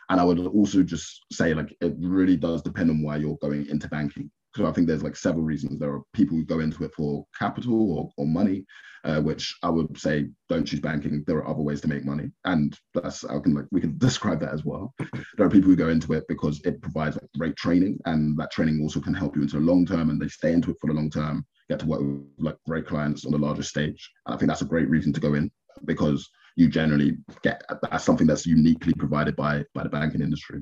[0.10, 3.68] And I would also just say like it really does depend on why you're going
[3.68, 5.80] into banking because I think there's like several reasons.
[5.80, 8.66] There are people who go into it for capital or, or money,
[9.04, 11.24] uh, which I would say don't choose banking.
[11.28, 14.40] There are other ways to make money, and that's I can like we can describe
[14.42, 14.94] that as well.
[15.38, 18.52] There are people who go into it because it provides like, great training, and that
[18.52, 20.88] training also can help you into the long term, and they stay into it for
[20.88, 21.46] the long term.
[21.70, 24.62] Get to work with like great clients on the larger stage, and I think that's
[24.62, 25.52] a great reason to go in
[25.84, 30.62] because you generally get that's something that's uniquely provided by by the banking industry.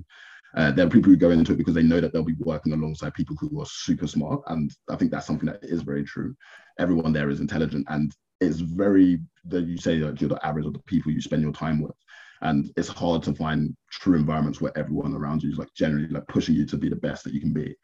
[0.56, 2.74] Uh, there are people who go into it because they know that they'll be working
[2.74, 4.42] alongside people who are super smart.
[4.48, 6.36] And I think that's something that is very true.
[6.80, 10.74] Everyone there is intelligent and it's very, that you say that you're the average of
[10.74, 11.96] the people you spend your time with.
[12.42, 16.28] And it's hard to find true environments where everyone around you is like generally like
[16.28, 17.76] pushing you to be the best that you can be.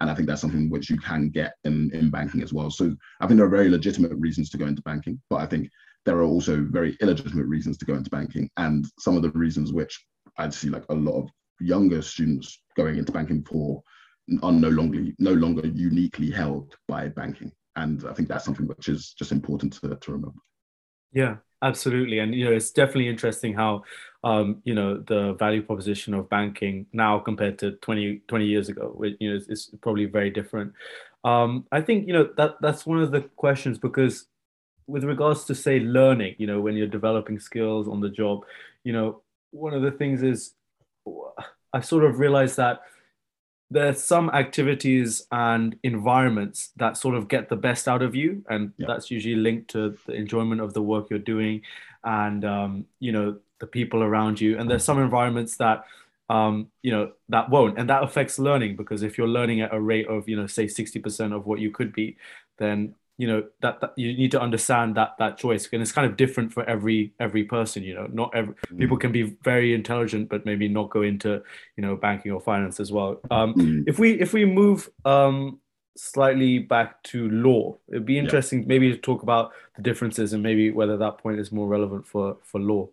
[0.00, 2.70] And I think that's something which you can get in, in banking as well.
[2.70, 5.68] So I think there are very legitimate reasons to go into banking, but I think
[6.04, 8.48] there are also very illegitimate reasons to go into banking.
[8.56, 10.04] And some of the reasons which
[10.38, 13.82] I'd see like a lot of younger students going into banking for
[14.42, 17.52] are no longer no longer uniquely held by banking.
[17.76, 20.40] And i think that's something which is just important to, to remember.
[21.12, 22.18] Yeah absolutely.
[22.18, 23.82] And you know it's definitely interesting how
[24.22, 29.02] um, you know the value proposition of banking now compared to 20 20 years ago
[29.18, 30.72] you know it's, it's probably very different.
[31.24, 34.26] Um, i think you know that that's one of the questions because
[34.86, 38.44] with regards to say learning you know when you're developing skills on the job
[38.84, 40.52] you know one of the things is
[41.72, 42.82] I sort of realized that
[43.70, 48.72] there's some activities and environments that sort of get the best out of you and
[48.76, 48.86] yeah.
[48.86, 51.62] that's usually linked to the enjoyment of the work you're doing
[52.04, 55.84] and um, you know the people around you and there's some environments that
[56.30, 59.80] um, you know that won't and that affects learning because if you're learning at a
[59.80, 62.16] rate of you know say 60% of what you could be
[62.58, 66.08] then you know that, that, you need to understand that that choice and it's kind
[66.10, 68.78] of different for every every person you know not every mm.
[68.78, 71.42] people can be very intelligent but maybe not go into
[71.76, 73.84] you know banking or finance as well um, mm.
[73.86, 75.60] if we if we move um,
[75.96, 78.66] slightly back to law it'd be interesting yeah.
[78.68, 82.36] maybe to talk about the differences and maybe whether that point is more relevant for
[82.42, 82.88] for law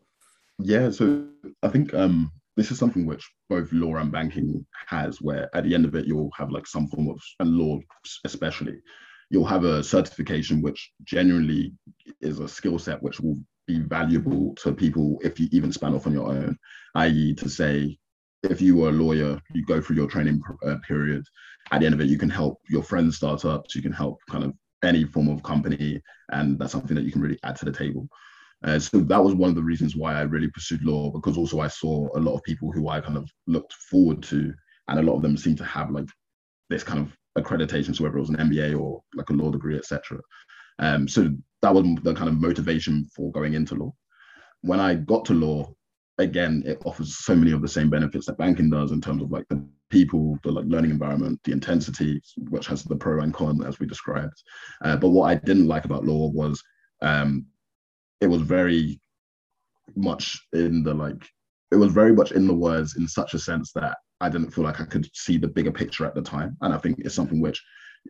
[0.60, 1.26] yeah so
[1.64, 5.74] i think um this is something which both law and banking has where at the
[5.74, 7.80] end of it you'll have like some form of and law
[8.24, 8.80] especially
[9.32, 11.74] you'll have a certification which generally
[12.20, 16.06] is a skill set which will be valuable to people if you even span off
[16.06, 16.58] on your own,
[16.96, 17.98] i.e., to say,
[18.44, 21.24] if you were a lawyer, you go through your training uh, period.
[21.72, 24.20] At the end of it, you can help your friends start startups, you can help
[24.30, 27.66] kind of any form of company, and that's something that you can really add to
[27.66, 28.10] the table.
[28.66, 31.62] Uh, so that was one of the reasons why I really pursued law because also
[31.62, 34.54] I saw a lot of people who I kind of looked forward to,
[34.90, 36.10] and a lot of them seem to have like
[36.70, 39.78] this kind of accreditation, so whether it was an MBA or like a law degree,
[39.78, 40.20] etc.
[40.80, 41.30] Um, so
[41.62, 43.94] that was the kind of motivation for going into law.
[44.62, 45.74] When I got to law,
[46.18, 49.32] again, it offers so many of the same benefits that banking does in terms of
[49.32, 53.64] like the people, the like learning environment, the intensity, which has the pro and con
[53.66, 54.42] as we described.
[54.84, 56.62] Uh, but what I didn't like about law was
[57.02, 57.46] um,
[58.22, 59.00] it was very
[59.96, 61.28] much in the like
[61.72, 64.64] it was very much in the words in such a sense that I didn't feel
[64.64, 66.56] like I could see the bigger picture at the time.
[66.62, 67.62] And I think it's something which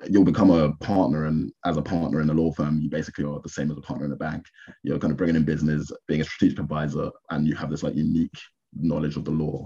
[0.09, 1.25] you'll become a partner.
[1.25, 3.81] And as a partner in a law firm, you basically are the same as a
[3.81, 4.45] partner in a bank.
[4.83, 7.95] You're kind of bringing in business, being a strategic advisor, and you have this like
[7.95, 8.37] unique
[8.75, 9.65] knowledge of the law.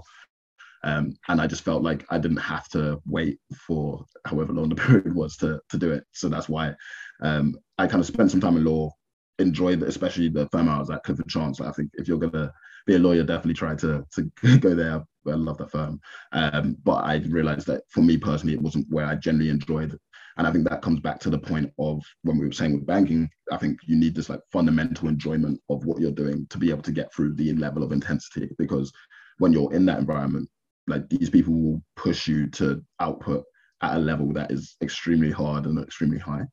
[0.84, 4.74] Um, and I just felt like I didn't have to wait for however long the
[4.86, 6.04] period was to, to do it.
[6.12, 6.74] So that's why
[7.22, 8.92] um, I kind of spent some time in law,
[9.38, 11.60] enjoyed especially the firm I was at, Clifford Chance.
[11.60, 12.52] I think if you're going to
[12.86, 15.02] be a lawyer, definitely try to, to go there.
[15.32, 16.00] I love that firm.
[16.32, 19.96] Um, but I realized that for me personally, it wasn't where I generally enjoyed
[20.36, 22.86] And I think that comes back to the point of when we were saying with
[22.86, 26.70] banking, I think you need this like fundamental enjoyment of what you're doing to be
[26.70, 28.50] able to get through the level of intensity.
[28.58, 28.92] Because
[29.38, 30.48] when you're in that environment,
[30.86, 33.44] like these people will push you to output
[33.82, 36.44] at a level that is extremely hard and extremely high.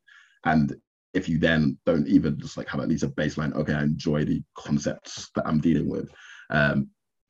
[0.44, 0.74] And
[1.12, 4.24] if you then don't even just like have at least a baseline, okay, I enjoy
[4.24, 6.10] the concepts that I'm dealing with,
[6.50, 6.88] um,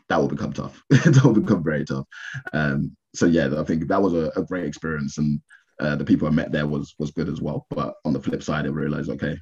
[0.09, 0.83] that will become tough.
[0.90, 2.07] that will become very tough.
[2.53, 5.40] Um, so yeah, I think that was a, a great experience, and
[5.81, 7.67] uh, the people I met there was was good as well.
[7.71, 9.37] But on the flip side, I realized, okay,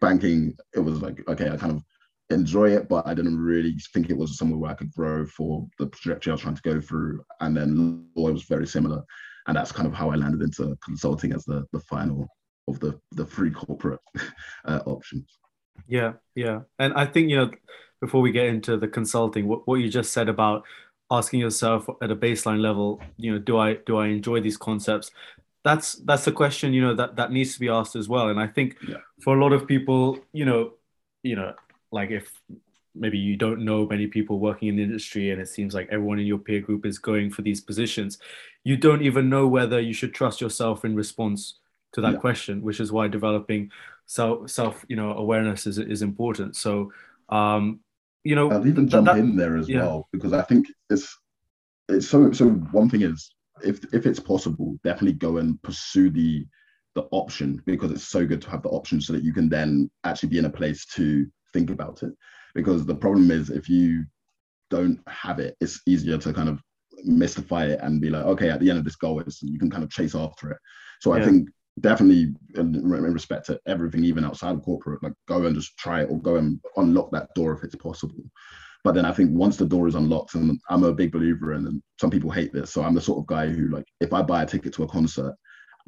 [0.00, 1.82] banking, it was like, okay, I kind of
[2.30, 5.66] enjoy it, but I didn't really think it was somewhere where I could grow for
[5.78, 7.22] the trajectory I was trying to go through.
[7.40, 9.02] And then law was very similar,
[9.46, 12.28] and that's kind of how I landed into consulting as the the final
[12.68, 14.00] of the the three corporate
[14.64, 15.38] uh, options.
[15.86, 17.50] Yeah, yeah, and I think you know
[18.00, 20.64] before we get into the consulting, what, what you just said about
[21.10, 25.10] asking yourself at a baseline level, you know, do I do I enjoy these concepts?
[25.64, 28.28] That's that's the question you know that that needs to be asked as well.
[28.28, 28.98] And I think yeah.
[29.22, 30.72] for a lot of people, you know,
[31.22, 31.54] you know,
[31.90, 32.40] like if
[32.94, 36.18] maybe you don't know many people working in the industry and it seems like everyone
[36.18, 38.18] in your peer group is going for these positions
[38.64, 41.54] you don't even know whether you should trust yourself in response
[41.92, 42.18] to that yeah.
[42.18, 43.70] question, which is why developing
[44.04, 46.54] self self you know awareness is is important.
[46.54, 46.92] So
[47.30, 47.80] um,
[48.28, 49.80] you know, I'll even jump that, in there as yeah.
[49.80, 51.16] well because I think it's
[51.88, 52.50] it's so so.
[52.72, 56.46] One thing is if if it's possible, definitely go and pursue the
[56.94, 59.90] the option because it's so good to have the option so that you can then
[60.04, 62.12] actually be in a place to think about it.
[62.54, 64.04] Because the problem is if you
[64.68, 66.62] don't have it, it's easier to kind of
[67.04, 69.70] mystify it and be like, okay, at the end of this goal, is you can
[69.70, 70.58] kind of chase after it.
[71.00, 71.22] So yeah.
[71.22, 71.48] I think
[71.80, 76.10] definitely in, respect to everything, even outside of corporate, like go and just try it
[76.10, 78.22] or go and unlock that door if it's possible.
[78.84, 81.82] But then I think once the door is unlocked, and I'm a big believer and
[82.00, 84.42] some people hate this, so I'm the sort of guy who like if I buy
[84.42, 85.34] a ticket to a concert,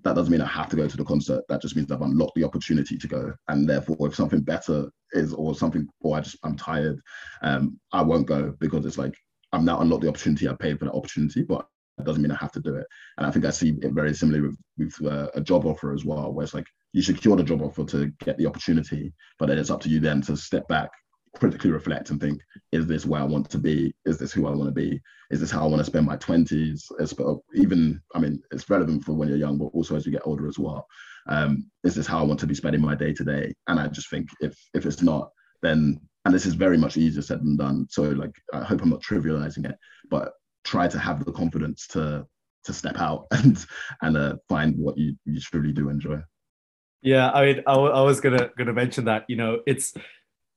[0.03, 1.45] that doesn't mean I have to go to the concert.
[1.49, 3.33] That just means I've unlocked the opportunity to go.
[3.49, 7.01] And therefore, if something better is or something, or I just I'm tired,
[7.43, 9.15] um, I won't go because it's like
[9.53, 10.49] I'm now unlocked the opportunity.
[10.49, 11.67] I paid for that opportunity, but
[12.05, 12.87] doesn't mean I have to do it.
[13.17, 16.05] And I think I see it very similarly with, with uh, a job offer as
[16.05, 19.59] well, where it's like you secure the job offer to get the opportunity, but then
[19.59, 20.91] it's up to you then to step back,
[21.37, 22.41] critically reflect and think,
[22.73, 23.95] is this where I want to be?
[24.05, 25.01] Is this who I want to be?
[25.31, 26.83] Is this how I want to spend my 20s?
[26.99, 27.15] It's,
[27.55, 30.49] even, I mean, it's relevant for when you're young, but also as you get older
[30.49, 30.87] as well.
[31.29, 33.53] Um, is this how I want to be spending my day to day?
[33.69, 35.31] And I just think if if it's not,
[35.63, 37.87] then and this is very much easier said than done.
[37.91, 39.77] So like I hope I'm not trivializing it,
[40.11, 40.33] but
[40.65, 42.27] try to have the confidence to
[42.65, 43.65] to step out and
[44.03, 46.21] and uh, find what you, you truly do enjoy.
[47.03, 49.95] Yeah, I mean, I, I was gonna gonna mention that you know it's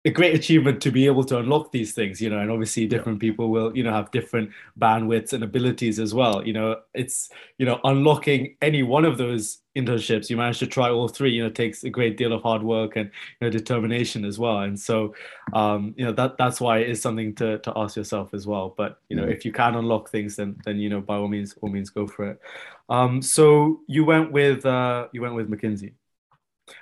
[0.05, 3.21] a great achievement to be able to unlock these things you know and obviously different
[3.23, 3.29] yeah.
[3.29, 6.45] people will you know have different bandwidths and abilities as well.
[6.45, 10.89] You know it's you know unlocking any one of those internships you manage to try
[10.89, 14.25] all three you know takes a great deal of hard work and you know determination
[14.25, 14.59] as well.
[14.59, 15.15] And so
[15.53, 18.73] um you know that that's why it is something to to ask yourself as well.
[18.75, 19.33] But you know yeah.
[19.33, 22.07] if you can unlock things then then you know by all means all means go
[22.07, 22.41] for it.
[22.89, 25.93] Um so you went with uh you went with mckinsey.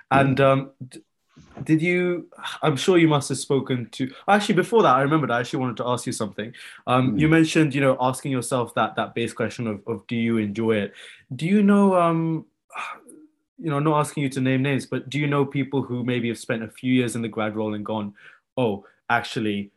[0.10, 0.72] And um
[1.64, 2.28] did you
[2.62, 5.78] i'm sure you must have spoken to actually before that i remembered i actually wanted
[5.78, 6.54] to ask you something.
[6.88, 7.20] Um, mm.
[7.20, 10.76] you mentioned you know asking yourself that that base question of, of do you enjoy
[10.78, 10.94] it?
[11.36, 12.46] Do you know um
[13.58, 16.28] you know not asking you to name names but do you know people who maybe
[16.30, 18.14] have spent a few years in the grad role and gone
[18.58, 19.72] oh actually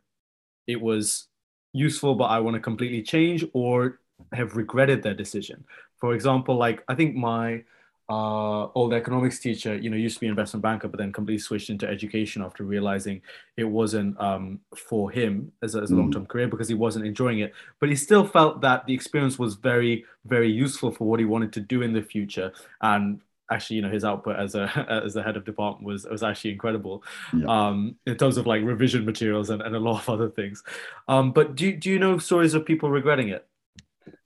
[0.67, 1.29] it was
[1.73, 4.01] useful but i want to completely change or
[4.33, 5.65] have regretted their decision?
[5.99, 7.65] For example like i think my
[8.09, 11.39] uh, old economics teacher, you know, used to be an investment banker, but then completely
[11.39, 13.23] switched into education after realizing
[13.57, 15.99] it wasn't um, for him as a, as a mm.
[15.99, 17.55] long-term career because he wasn't enjoying it.
[17.81, 21.53] But he still felt that the experience was very, very useful for what he wanted
[21.55, 22.53] to do in the future.
[22.83, 24.71] And actually, you know, his output as a
[25.05, 27.03] as the head of department was was actually incredible
[27.35, 27.47] yeah.
[27.47, 30.63] um, in terms of like revision materials and, and a lot of other things.
[31.09, 33.47] Um, but do do you know stories of people regretting it?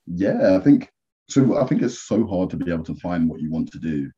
[0.06, 0.90] Yeah, I think
[1.28, 3.78] so I think it's so hard to be able to find what you want to
[3.78, 4.10] do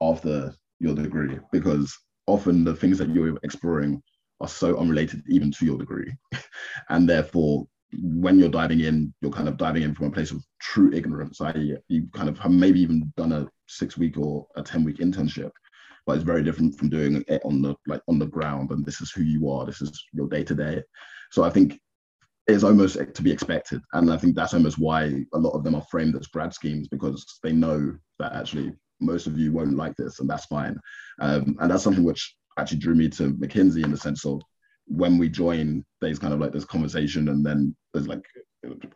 [0.00, 4.02] after your degree because often the things that you're exploring
[4.40, 6.12] are so unrelated even to your degree.
[6.90, 7.66] and therefore,
[8.02, 11.40] when you're diving in, you're kind of diving in from a place of true ignorance.
[11.40, 14.98] I you kind of have maybe even done a six week or a 10 week
[14.98, 15.50] internship,
[16.06, 18.70] but it's very different from doing it on the like on the ground.
[18.70, 20.82] And this is who you are, this is your day to day.
[21.30, 21.78] So I think
[22.52, 23.80] is almost to be expected.
[23.92, 26.88] And I think that's almost why a lot of them are framed as grad schemes
[26.88, 30.78] because they know that actually most of you won't like this and that's fine.
[31.20, 34.40] Um, and that's something which actually drew me to McKinsey in the sense of
[34.86, 38.24] when we join, there's kind of like this conversation and then there's like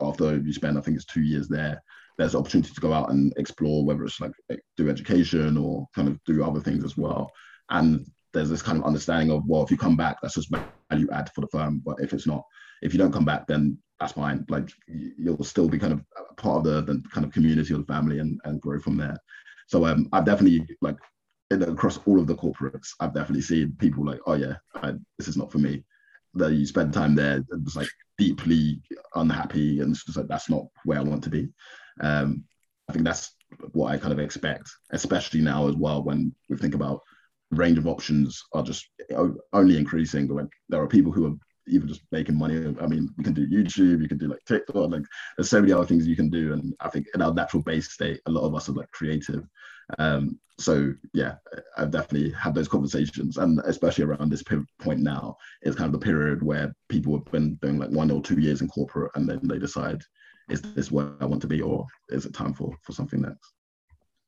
[0.01, 1.83] after you spend, I think it's two years there,
[2.19, 4.33] there's opportunity to go out and explore whether it's like
[4.77, 7.31] do education or kind of do other things as well.
[7.71, 10.55] And there's this kind of understanding of well, if you come back, that's just
[10.90, 11.83] value add for the firm.
[11.85, 12.42] But if it's not,
[12.83, 14.45] if you don't come back, then that's fine.
[14.49, 16.05] Like you'll still be kind of
[16.37, 19.17] part of the, the kind of community or the family and, and grow from there.
[19.69, 20.97] So um, I've definitely like
[21.51, 25.37] across all of the corporates, I've definitely seen people like, oh yeah, I, this is
[25.37, 25.85] not for me.
[26.35, 28.83] That you spend time there, it's like deeply
[29.15, 31.49] unhappy, and it's just like that's not where I want to be.
[32.01, 32.45] Um,
[32.89, 33.35] I think that's
[33.73, 37.01] what I kind of expect, especially now as well when we think about
[37.51, 38.87] range of options are just
[39.53, 40.29] only increasing.
[40.29, 41.37] Like there are people who are
[41.68, 42.74] even just making money.
[42.81, 45.02] I mean, you can do YouTube, you can do like TikTok, like
[45.37, 46.52] there's so many other things you can do.
[46.52, 49.44] And I think in our natural base state, a lot of us are like creative.
[49.98, 51.35] Um, so yeah,
[51.76, 56.05] I've definitely had those conversations, and especially around this point now, it's kind of the
[56.05, 59.40] period where people have been doing like one or two years in corporate, and then
[59.42, 60.00] they decide,
[60.48, 63.52] is this where I want to be, or is it time for for something next?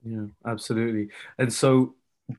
[0.05, 1.09] Yeah, absolutely.
[1.39, 1.95] And so,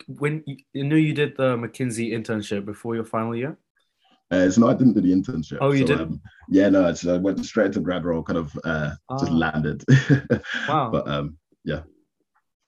[0.07, 3.57] when you, you know you did the McKinsey internship before your final year.
[4.31, 5.57] Uh, so no, I didn't do the internship.
[5.59, 6.01] Oh, you so, did?
[6.01, 9.35] Um, yeah, no, I went straight to grad role, kind of uh, just ah.
[9.35, 9.83] landed.
[10.67, 10.89] wow.
[10.91, 11.81] But um, yeah.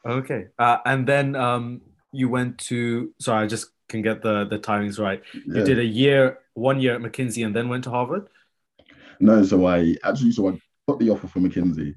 [0.07, 3.13] Okay, uh, and then um, you went to.
[3.19, 5.21] Sorry, I just can get the the timings right.
[5.33, 5.63] You yeah.
[5.63, 8.27] did a year, one year at McKinsey, and then went to Harvard.
[9.19, 11.93] No, so I actually so I got the offer from McKinsey.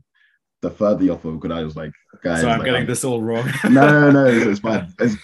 [0.61, 3.05] The further the offer because I was like, guys, so I'm like, getting I'm, this
[3.05, 3.51] all wrong.
[3.65, 4.93] no, no, no, it's, it's fine.
[4.99, 5.17] It's,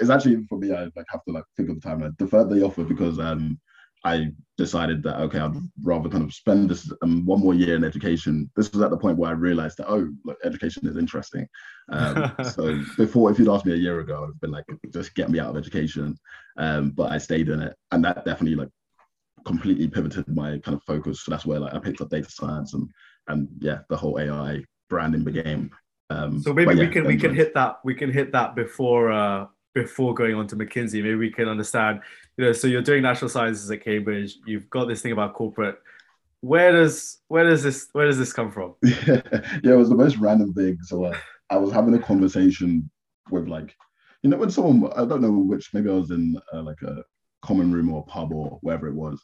[0.00, 0.72] it's actually for me.
[0.72, 2.18] I like have to like think of the timeline.
[2.18, 3.60] The further the offer because um
[4.04, 7.84] I decided that okay, I'd rather kind of spend this um, one more year in
[7.84, 8.50] education.
[8.54, 11.48] This was at the point where I realized that oh, look, education is interesting.
[11.90, 15.30] Um, so before, if you'd asked me a year ago, I'd been like, just get
[15.30, 16.16] me out of education.
[16.58, 18.70] Um, but I stayed in it, and that definitely like
[19.44, 21.24] completely pivoted my kind of focus.
[21.24, 22.88] So that's where like I picked up data science and
[23.28, 25.70] and yeah, the whole AI branding became.
[26.10, 29.10] Um, so maybe yeah, we can we can hit that we can hit that before
[29.10, 31.02] uh, before going on to McKinsey.
[31.02, 32.00] Maybe we can understand,
[32.36, 34.36] you know, so you're doing natural sciences at Cambridge.
[34.46, 35.78] You've got this thing about corporate.
[36.40, 38.74] Where does where does this where does this come from?
[38.82, 39.22] Yeah,
[39.62, 40.78] yeah it was the most random thing.
[40.82, 41.12] So
[41.50, 42.90] I was having a conversation
[43.30, 43.74] with like,
[44.22, 47.02] you know, when someone I don't know which maybe I was in uh, like a
[47.42, 49.22] common room or a pub or wherever it was,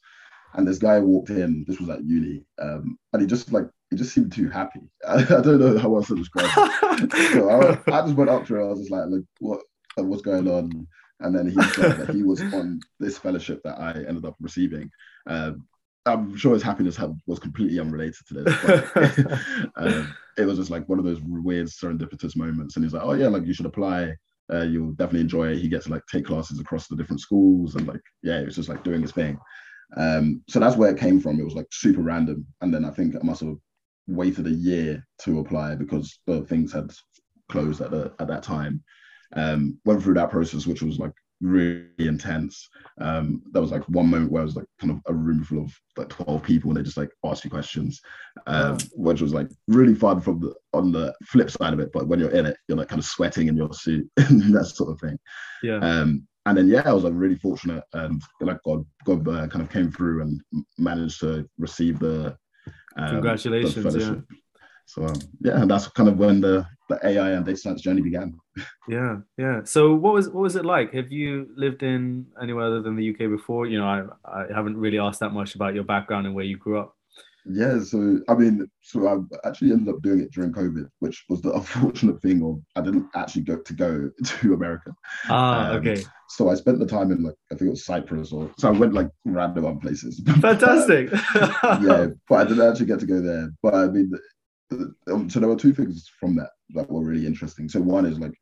[0.55, 1.65] and this guy walked in.
[1.69, 4.81] This was at uni, um, and he just like he just seemed too happy.
[5.07, 7.13] I, I don't know how else to describe it.
[7.33, 8.63] so I, I, just went up to him.
[8.63, 9.61] I was just like, like what
[10.07, 10.87] what's going on.
[11.21, 14.91] And then he said that he was on this fellowship that I ended up receiving.
[15.27, 15.67] Um,
[16.07, 18.57] I'm sure his happiness had, was completely unrelated to this.
[18.65, 19.39] But,
[19.77, 22.77] um, it was just like one of those weird serendipitous moments.
[22.77, 24.15] And he's like, oh, yeah, like you should apply.
[24.53, 25.59] Uh, you'll definitely enjoy it.
[25.59, 28.57] He gets to like take classes across the different schools and like, yeah, it was
[28.57, 29.39] just like doing his thing.
[29.97, 31.39] Um, so that's where it came from.
[31.39, 32.47] It was like super random.
[32.61, 33.57] And then I think I must have
[34.09, 36.91] waited a year to apply because the things had
[37.49, 38.83] closed at, the, at that time
[39.37, 42.69] um, went through that process, which was like really intense.
[43.01, 45.63] Um, there was like one moment where I was like kind of a room full
[45.63, 48.01] of like 12 people and they just like asked you questions,
[48.47, 51.91] um, which was like really fun from the on the flip side of it.
[51.93, 54.67] But when you're in it, you're like kind of sweating in your suit and that
[54.67, 55.19] sort of thing.
[55.63, 55.79] Yeah.
[55.79, 59.63] Um, and then yeah, I was like really fortunate and like God, God uh, kind
[59.63, 60.41] of came through and
[60.79, 62.37] managed to receive the
[62.97, 63.95] um, congratulations.
[63.95, 64.37] The yeah.
[64.87, 68.03] So um, yeah, and that's kind of when the the AI and data science journey
[68.03, 68.39] began.
[68.89, 69.61] yeah, yeah.
[69.65, 70.93] So what was what was it like?
[70.93, 73.67] Have you lived in anywhere other than the UK before?
[73.67, 76.59] You know, I I haven't really asked that much about your background and where you
[76.59, 76.97] grew up.
[77.47, 81.41] Yeah, so I mean, so I actually ended up doing it during COVID, which was
[81.41, 84.93] the unfortunate thing of I didn't actually go to go to America.
[85.29, 86.03] Ah, um, okay.
[86.29, 88.73] So I spent the time in like I think it was Cyprus or so I
[88.73, 90.21] went like random places.
[90.41, 91.11] Fantastic.
[91.33, 93.51] yeah, but I didn't actually get to go there.
[93.63, 94.13] But I mean,
[94.73, 97.69] Um, so there were two things from that that were really interesting.
[97.69, 98.35] So one is like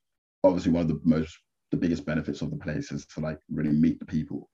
[0.44, 1.36] obviously one of the most
[1.70, 4.48] the biggest benefits of the place is to like really meet the people.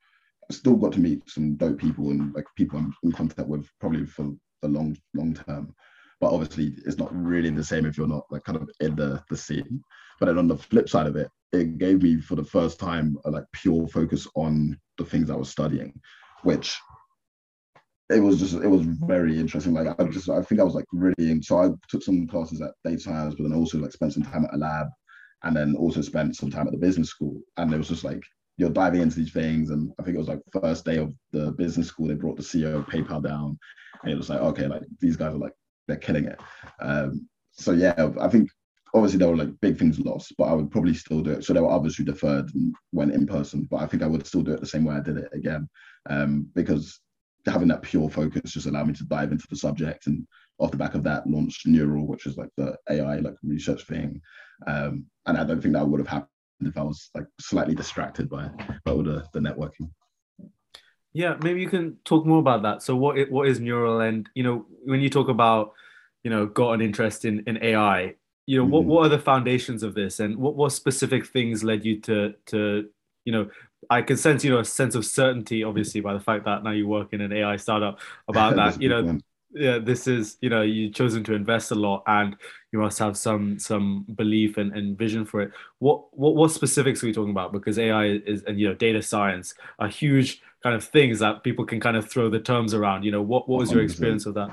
[0.50, 3.68] I still got to meet some dope people and like people I'm in contact with
[3.80, 4.32] probably for
[4.62, 5.74] the long long term.
[6.20, 9.22] But obviously it's not really the same if you're not like kind of in the
[9.30, 9.82] the scene.
[10.20, 13.16] But then on the flip side of it, it gave me for the first time
[13.24, 15.92] a like pure focus on the things I was studying,
[16.42, 16.76] which
[18.10, 19.72] it was just it was very interesting.
[19.72, 22.60] Like I just I think I was like really in, so I took some classes
[22.60, 24.88] at data science, but then also like spent some time at a lab,
[25.42, 27.40] and then also spent some time at the business school.
[27.56, 28.22] And it was just like
[28.58, 31.52] you're diving into these things, and I think it was like first day of the
[31.52, 33.58] business school, they brought the CEO of PayPal down,
[34.02, 35.54] and it was like okay, like these guys are like
[35.88, 36.38] they're killing it.
[36.80, 38.50] Um, so yeah, I think
[38.94, 41.44] obviously there were like big things lost, but I would probably still do it.
[41.44, 44.26] So there were others who deferred and went in person, but I think I would
[44.26, 45.68] still do it the same way I did it again,
[46.10, 47.00] um, because
[47.46, 50.26] having that pure focus just allowed me to dive into the subject and
[50.58, 54.20] off the back of that, launched Nural, which is like the AI like research thing.
[54.66, 56.28] Um, and I don't think that would have happened
[56.60, 58.48] if I was like slightly distracted by
[58.84, 59.90] by all the, the networking.
[61.12, 62.82] Yeah, maybe you can talk more about that.
[62.82, 65.72] So what what is Nural, and you know when you talk about
[66.22, 68.14] you know got an interest in in AI,
[68.46, 68.72] you know mm-hmm.
[68.72, 72.34] what what are the foundations of this, and what what specific things led you to
[72.46, 72.88] to
[73.24, 73.48] you know
[73.90, 76.70] I can sense you know a sense of certainty, obviously, by the fact that now
[76.70, 78.80] you work in an AI startup about that.
[78.80, 79.18] you know,
[79.52, 82.36] yeah, this is you know you've chosen to invest a lot, and
[82.72, 85.52] you must have some some belief and, and vision for it.
[85.78, 87.52] What what what specifics are we talking about?
[87.52, 91.64] Because AI is and you know data science are huge kind of things that people
[91.64, 93.04] can kind of throw the terms around.
[93.04, 94.50] You know, what what was your experience of that?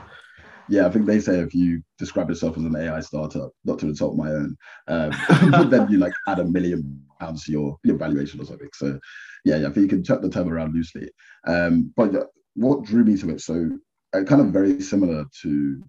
[0.68, 3.88] Yeah, I think they say if you describe yourself as an AI startup, not to
[3.88, 4.55] insult my own,
[4.88, 5.12] um,
[5.70, 8.70] then you like add a million pounds to your your valuation or something.
[8.74, 8.99] So,
[9.43, 11.09] yeah, yeah, I think you can chuck the term around loosely.
[11.47, 13.41] Um, but what drew me to it?
[13.41, 13.70] So,
[14.14, 15.84] uh, kind of very similar to,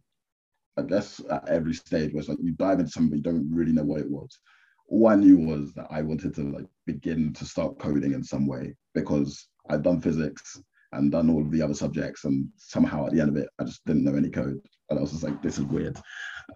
[0.76, 3.84] I guess, at every stage, was like you dive into something, you don't really know
[3.84, 4.38] what it was
[4.92, 8.46] all I knew was that I wanted to like begin to start coding in some
[8.46, 10.60] way because I'd done physics
[10.92, 13.64] and done all of the other subjects, and somehow at the end of it, I
[13.64, 15.98] just didn't know any code, and I was just like, "This is weird."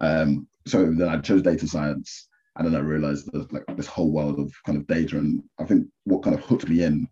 [0.01, 2.27] Um, so then I chose data science,
[2.57, 5.65] and then I realized there's like this whole world of kind of data, and I
[5.65, 7.07] think what kind of hooked me in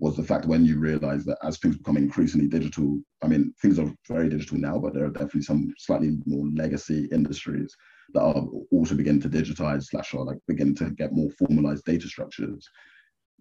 [0.00, 3.78] was the fact when you realize that as things become increasingly digital, I mean, things
[3.78, 7.76] are very digital now, but there are definitely some slightly more legacy industries
[8.14, 12.08] that are also beginning to digitize slash are like begin to get more formalized data
[12.08, 12.68] structures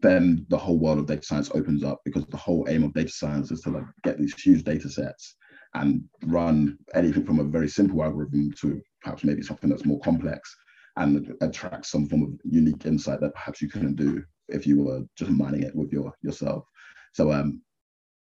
[0.01, 3.11] then the whole world of data science opens up because the whole aim of data
[3.11, 5.35] science is to like get these huge data sets
[5.75, 10.55] and run anything from a very simple algorithm to perhaps maybe something that's more complex
[10.97, 15.01] and attract some form of unique insight that perhaps you couldn't do if you were
[15.15, 16.65] just mining it with your yourself.
[17.13, 17.61] So um,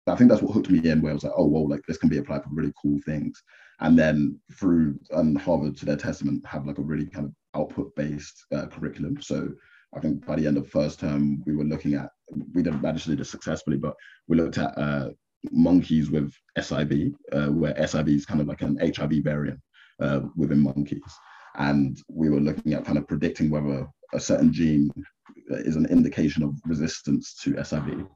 [0.07, 1.97] I think that's what hooked me in, where I was like, oh, well, like this
[1.97, 3.41] can be applied for really cool things.
[3.79, 7.95] And then through and Harvard, to their testament, have like a really kind of output
[7.95, 9.21] based uh, curriculum.
[9.21, 9.49] So
[9.95, 12.09] I think by the end of first term, we were looking at,
[12.53, 13.95] we didn't manage to do this successfully, but
[14.27, 15.09] we looked at uh,
[15.51, 19.59] monkeys with SIV, uh, where SIV is kind of like an HIV variant
[20.01, 21.01] uh, within monkeys.
[21.55, 24.91] And we were looking at kind of predicting whether a certain gene
[25.49, 28.07] is an indication of resistance to SIV.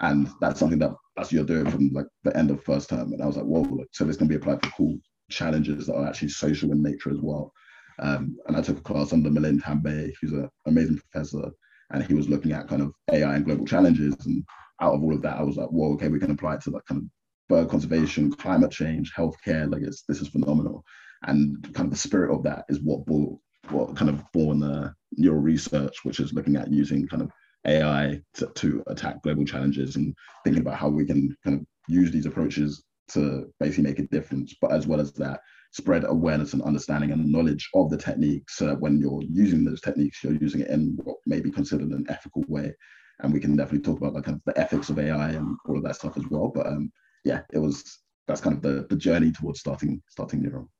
[0.00, 3.12] And that's something that that's you're doing from like the end of first term.
[3.12, 4.98] And I was like, whoa, so this can be applied for cool
[5.30, 7.52] challenges that are actually social in nature as well.
[8.00, 11.50] Um, and I took a class under Milind Tambe, who's an amazing professor,
[11.90, 14.14] and he was looking at kind of AI and global challenges.
[14.26, 14.44] And
[14.80, 16.70] out of all of that, I was like, well, okay, we can apply it to
[16.70, 17.08] like kind of
[17.48, 19.70] bird conservation, climate change, healthcare.
[19.70, 20.84] Like it's this is phenomenal.
[21.26, 23.00] And kind of the spirit of that is what
[23.70, 27.30] what kind of born the Nural Research, which is looking at using kind of
[27.66, 32.10] AI to, to attack global challenges and thinking about how we can kind of use
[32.10, 34.54] these approaches to basically make a difference.
[34.60, 35.40] But as well as that,
[35.70, 39.80] spread awareness and understanding and knowledge of the techniques so that when you're using those
[39.80, 42.74] techniques, you're using it in what may be considered an ethical way.
[43.20, 45.96] And we can definitely talk about like the ethics of AI and all of that
[45.96, 46.50] stuff as well.
[46.54, 46.92] But um,
[47.24, 50.70] yeah, it was that's kind of the, the journey towards starting starting Nural.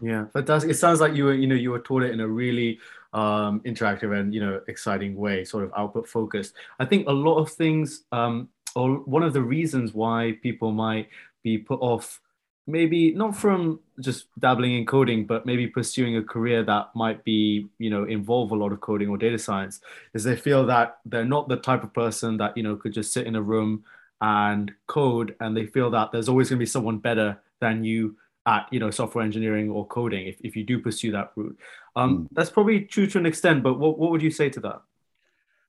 [0.00, 0.70] Yeah, fantastic.
[0.70, 2.78] It sounds like you were, you know, you were taught it in a really
[3.12, 6.54] um, interactive and you know exciting way, sort of output focused.
[6.78, 11.08] I think a lot of things, um, or one of the reasons why people might
[11.42, 12.20] be put off
[12.68, 17.66] maybe not from just dabbling in coding but maybe pursuing a career that might be
[17.78, 19.80] you know involve a lot of coding or data science
[20.14, 23.12] is they feel that they're not the type of person that you know could just
[23.12, 23.82] sit in a room
[24.20, 28.16] and code and they feel that there's always going to be someone better than you
[28.46, 31.58] at you know software engineering or coding if, if you do pursue that route
[31.96, 32.28] um, mm.
[32.32, 34.82] that's probably true to an extent but what, what would you say to that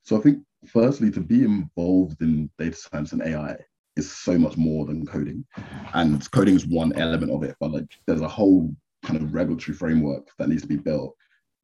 [0.03, 3.55] so i think firstly to be involved in data science and ai
[3.99, 5.45] is so much more than coding.
[5.93, 8.73] And coding is one element of it, but like there's a whole
[9.03, 11.15] kind of regulatory framework that needs to be built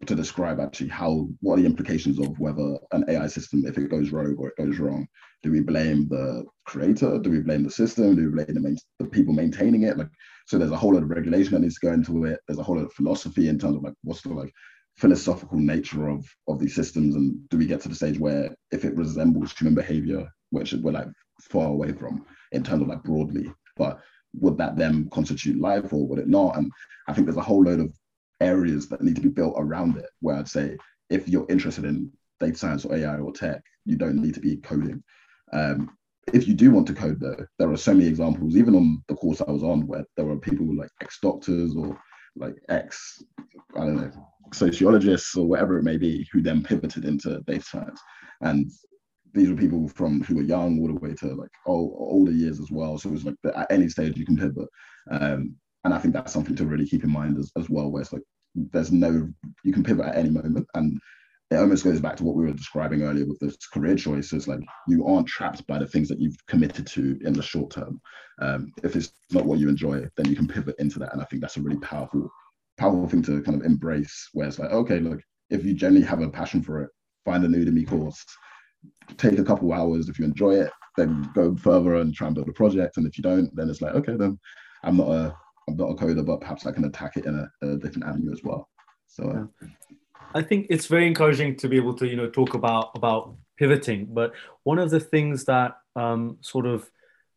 [0.06, 3.90] to describe actually how what are the implications of whether an AI system, if it
[3.90, 5.08] goes rogue or it goes wrong,
[5.42, 7.18] do we blame the creator?
[7.20, 8.16] Do we blame the system?
[8.16, 9.98] Do we blame the, main, the people maintaining it?
[9.98, 10.10] Like,
[10.48, 12.40] so there's a whole lot of regulation that needs to go into it.
[12.48, 14.52] There's a whole lot of philosophy in terms of like what's the like
[14.98, 18.86] philosophical nature of of these systems, and do we get to the stage where if
[18.86, 21.08] it resembles human behavior, which we're like
[21.42, 23.52] far away from in terms of like broadly.
[23.76, 24.00] But
[24.40, 26.58] would that then constitute life or would it not?
[26.58, 26.72] And
[27.08, 27.94] I think there's a whole load of
[28.42, 30.78] areas that need to be built around it where I'd say
[31.10, 34.58] if you're interested in data science or AI or tech, you don't need to be
[34.58, 35.04] coding.
[35.54, 35.92] Um,
[36.34, 39.16] if you do want to code though, there are so many examples, even on the
[39.16, 41.98] course I was on, where there were people like ex-doctors or
[42.36, 43.24] like ex,
[43.76, 44.12] I don't know,
[44.54, 48.02] sociologists or whatever it may be, who then pivoted into data science.
[48.42, 48.72] And
[49.36, 52.72] these were people from who were young all the way to like older years as
[52.72, 52.98] well.
[52.98, 54.70] So it was like at any stage you can pivot.
[55.12, 58.02] Um, and I think that's something to really keep in mind as, as well, where
[58.02, 58.24] it's like
[58.56, 59.30] there's no
[59.64, 61.00] you can pivot at any moment and
[61.52, 64.48] it almost goes back to what we were describing earlier with this career choices.
[64.48, 68.02] Like you aren't trapped by the things that you've committed to in the short term.
[68.42, 71.14] Um, if it's not what you enjoy, then you can pivot into that.
[71.14, 72.32] And I think that's a really powerful,
[72.78, 74.30] powerful thing to kind of embrace.
[74.34, 75.22] Where it's like, okay, look,
[75.52, 76.90] if you generally have a passion for it,
[77.26, 78.26] find a Udemy course,
[79.18, 80.10] take a couple hours.
[80.10, 82.98] If you enjoy it, then go further and try and build a project.
[82.98, 84.40] And if you don't, then it's like, okay, then
[84.84, 85.36] I'm not a
[85.68, 88.32] I'm not a coder, but perhaps I can attack it in a, a different avenue
[88.32, 88.70] as well.
[89.08, 89.50] So.
[89.62, 89.68] Uh,
[90.34, 94.08] I think it's very encouraging to be able to, you know, talk about about pivoting.
[94.12, 94.34] But
[94.64, 96.90] one of the things that um, sort of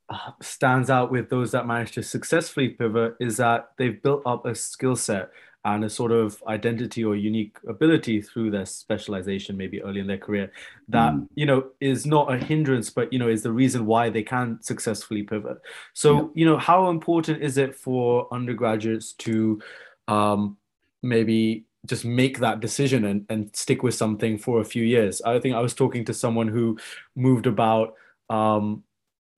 [0.08, 4.46] uh, stands out with those that manage to successfully pivot is that they've built up
[4.46, 5.30] a skill set
[5.74, 10.18] and a sort of identity or unique ability through their specialization maybe early in their
[10.18, 10.50] career
[10.88, 11.26] that mm.
[11.34, 14.58] you know is not a hindrance but you know is the reason why they can
[14.62, 15.58] successfully pivot
[15.94, 16.26] so yeah.
[16.34, 19.60] you know how important is it for undergraduates to
[20.08, 20.56] um,
[21.02, 25.22] maybe just make that decision and, and stick with something for a few years.
[25.22, 26.78] I think I was talking to someone who
[27.14, 27.94] moved about,
[28.28, 28.82] um,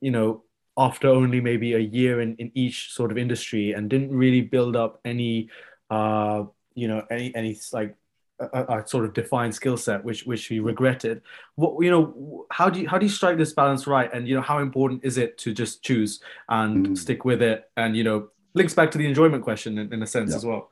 [0.01, 0.43] you know,
[0.77, 4.77] after only maybe a year in, in each sort of industry and didn't really build
[4.77, 5.51] up any,
[5.91, 7.97] uh, you know, any, any like
[8.39, 11.23] a, a sort of defined skill set, which, which he regretted.
[11.57, 14.13] What, you know, how do you, how do you strike this balance right?
[14.13, 16.99] And, you know, how important is it to just choose and mm.
[16.99, 17.71] stick with it?
[17.77, 20.37] And, you know, links back to the enjoyment question in, in a sense yeah.
[20.37, 20.71] as well.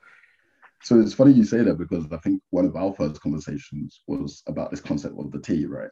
[0.82, 4.42] So it's funny you say that because I think one of our first conversations was
[4.46, 5.90] about this concept of the T, right?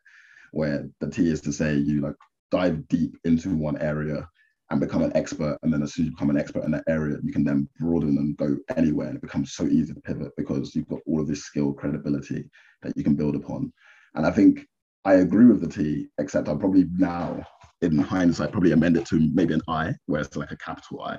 [0.52, 2.14] Where the T is to say you like
[2.50, 4.28] dive deep into one area
[4.70, 5.58] and become an expert.
[5.62, 7.68] And then as soon as you become an expert in that area, you can then
[7.78, 9.08] broaden and go anywhere.
[9.08, 12.48] And it becomes so easy to pivot because you've got all of this skill credibility
[12.82, 13.72] that you can build upon.
[14.14, 14.66] And I think
[15.04, 17.44] I agree with the T, except I'll probably now,
[17.80, 21.18] in hindsight, probably amend it to maybe an I, where it's like a capital I.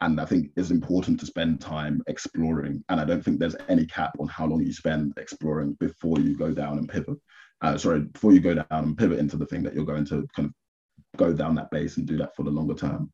[0.00, 2.82] And I think it's important to spend time exploring.
[2.88, 6.34] And I don't think there's any cap on how long you spend exploring before you
[6.34, 7.18] go down and pivot.
[7.60, 10.26] Uh, sorry, before you go down and pivot into the thing that you're going to
[10.34, 10.54] kind of
[11.16, 13.10] go down that base and do that for the longer term.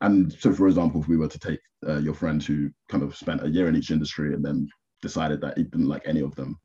[0.00, 3.16] And so, for example, if we were to take uh, your friend who kind of
[3.16, 4.68] spent a year in each industry and then
[5.02, 6.58] decided that he didn't like any of them,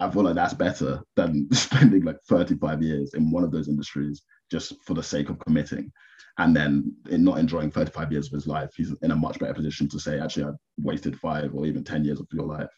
[0.00, 4.22] I feel like that's better than spending like 35 years in one of those industries
[4.50, 5.90] just for the sake of committing
[6.38, 9.54] and then in not enjoying 35 years of his life, he's in a much better
[9.54, 12.70] position to say, actually, I wasted five or even 10 years of your life.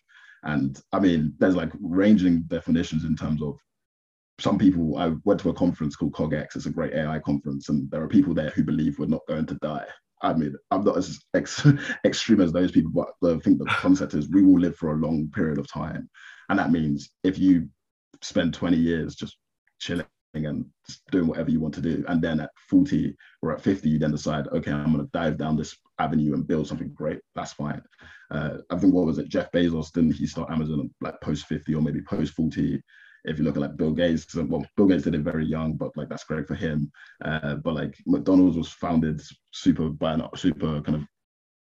[0.45, 3.59] And I mean, there's like ranging definitions in terms of
[4.41, 4.97] some people.
[4.99, 8.09] I went to a conference called CogX, it's a great AI conference, and there are
[8.09, 9.86] people there who believe we're not going to die.
[10.22, 11.66] I mean, I'm not as ex-
[12.05, 14.97] extreme as those people, but I think the concept is we will live for a
[14.97, 16.09] long period of time.
[16.49, 17.68] And that means if you
[18.22, 19.36] spend 20 years just
[19.80, 20.64] chilling and
[21.11, 22.05] doing whatever you want to do.
[22.09, 25.39] And then at 40 or at 50, you then decide, okay, I'm going to dive
[25.39, 27.20] down this avenue and build something great.
[27.34, 27.82] That's fine.
[28.30, 29.28] Uh, I think what was it?
[29.28, 32.80] Jeff Bezos didn't he start Amazon like post 50 or maybe post 40?
[33.29, 35.97] If you look at like Bill Gates, well, Bill Gates did it very young, but
[35.97, 36.91] like that's great for him.
[37.24, 39.20] Uh, but like McDonald's was founded
[39.53, 41.05] super by an super kind of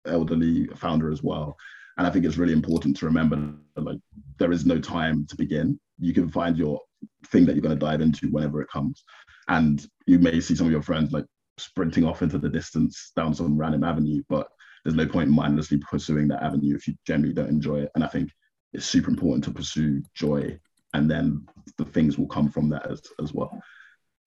[0.05, 1.55] elderly founder as well.
[1.97, 3.99] And I think it's really important to remember that, like
[4.39, 5.79] there is no time to begin.
[5.99, 6.79] You can find your
[7.27, 9.03] thing that you're going to dive into whenever it comes.
[9.47, 11.25] And you may see some of your friends like
[11.57, 14.47] sprinting off into the distance down some random avenue, but
[14.83, 17.91] there's no point mindlessly pursuing that avenue if you generally don't enjoy it.
[17.95, 18.31] And I think
[18.73, 20.59] it's super important to pursue joy
[20.93, 23.61] and then the things will come from that as, as well.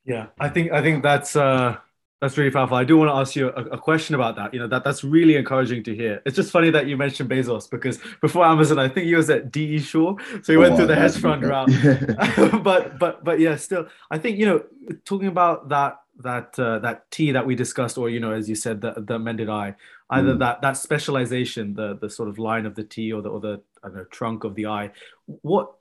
[0.05, 1.77] Yeah, I think I think that's uh
[2.21, 2.77] that's really powerful.
[2.77, 4.55] I do want to ask you a, a, question about that.
[4.55, 6.23] You know, that that's really encouraging to hear.
[6.25, 9.51] It's just funny that you mentioned Bezos because before Amazon, I think he was at
[9.51, 11.69] DE Shaw, so he oh, went through the hedge fund route.
[12.65, 14.65] but but but yeah, still, I think you know,
[15.05, 18.55] talking about that that uh, that T that we discussed, or you know, as you
[18.55, 19.75] said, the the mended eye,
[20.11, 20.39] either mm.
[20.39, 23.61] that that specialization, the the sort of line of the T or the or the
[23.83, 24.93] I don't know, trunk of the eye.
[25.27, 25.75] What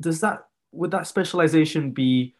[0.00, 2.34] does that would that specialization be?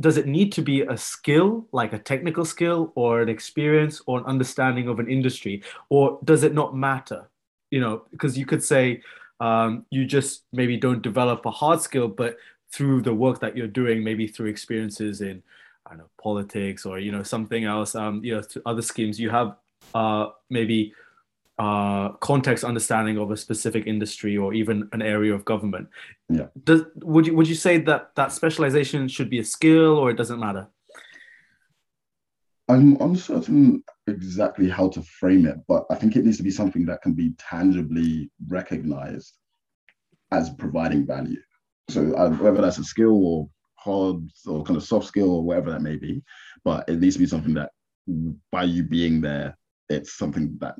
[0.00, 4.18] does it need to be a skill like a technical skill or an experience or
[4.18, 7.28] an understanding of an industry or does it not matter
[7.70, 9.00] you know because you could say
[9.40, 12.36] um, you just maybe don't develop a hard skill but
[12.72, 15.42] through the work that you're doing maybe through experiences in
[15.86, 19.30] i don't know politics or you know something else um, you know other schemes you
[19.30, 19.56] have
[19.94, 20.92] uh, maybe
[21.58, 25.88] uh, context understanding of a specific industry or even an area of government.
[26.28, 26.46] Yeah.
[26.64, 30.16] Does would you would you say that that specialization should be a skill or it
[30.16, 30.68] doesn't matter?
[32.68, 36.84] I'm uncertain exactly how to frame it, but I think it needs to be something
[36.86, 39.38] that can be tangibly recognized
[40.30, 41.40] as providing value.
[41.88, 45.70] So uh, whether that's a skill or hard or kind of soft skill or whatever
[45.70, 46.22] that may be,
[46.62, 47.70] but it needs to be something that
[48.52, 49.56] by you being there
[49.88, 50.74] it's something that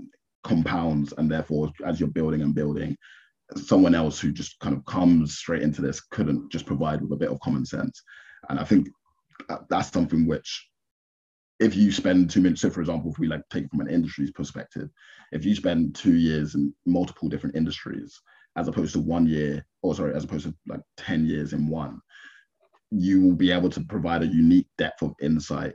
[0.45, 2.97] compounds and therefore as you're building and building
[3.57, 7.17] someone else who just kind of comes straight into this couldn't just provide with a
[7.17, 8.03] bit of common sense.
[8.49, 8.89] And i think
[9.69, 10.69] that's something which
[11.61, 14.31] if you spend two minutes so for example if we like take from an industry's
[14.31, 14.89] perspective
[15.33, 18.21] if you spend two years in multiple different industries
[18.57, 22.01] as opposed to one year or sorry as opposed to like 10 years in one
[22.91, 25.75] you will be able to provide a unique depth of insight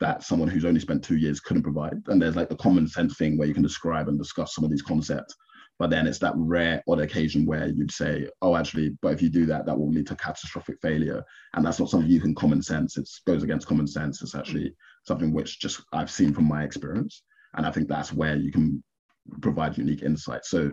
[0.00, 2.02] that someone who's only spent two years couldn't provide.
[2.08, 4.70] And there's like the common sense thing where you can describe and discuss some of
[4.70, 5.34] these concepts.
[5.78, 9.28] But then it's that rare odd occasion where you'd say, oh, actually, but if you
[9.28, 11.22] do that, that will lead to catastrophic failure.
[11.54, 12.96] And that's not something you can common sense.
[12.96, 14.22] It goes against common sense.
[14.22, 14.74] It's actually
[15.04, 17.22] something which just I've seen from my experience.
[17.56, 18.82] And I think that's where you can
[19.40, 20.44] provide unique insight.
[20.44, 20.70] So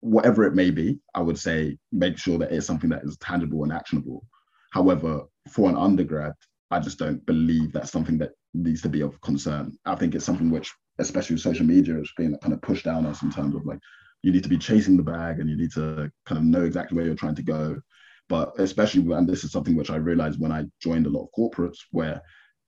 [0.00, 3.62] whatever it may be, I would say make sure that it's something that is tangible
[3.62, 4.24] and actionable.
[4.72, 6.32] However, for an undergrad,
[6.70, 9.76] I just don't believe that's something that needs to be of concern.
[9.84, 13.06] I think it's something which, especially with social media, is being kind of pushed down
[13.06, 13.78] us in terms of like
[14.22, 16.96] you need to be chasing the bag and you need to kind of know exactly
[16.96, 17.80] where you're trying to go.
[18.28, 21.30] But especially, and this is something which I realized when I joined a lot of
[21.36, 22.22] corporates, where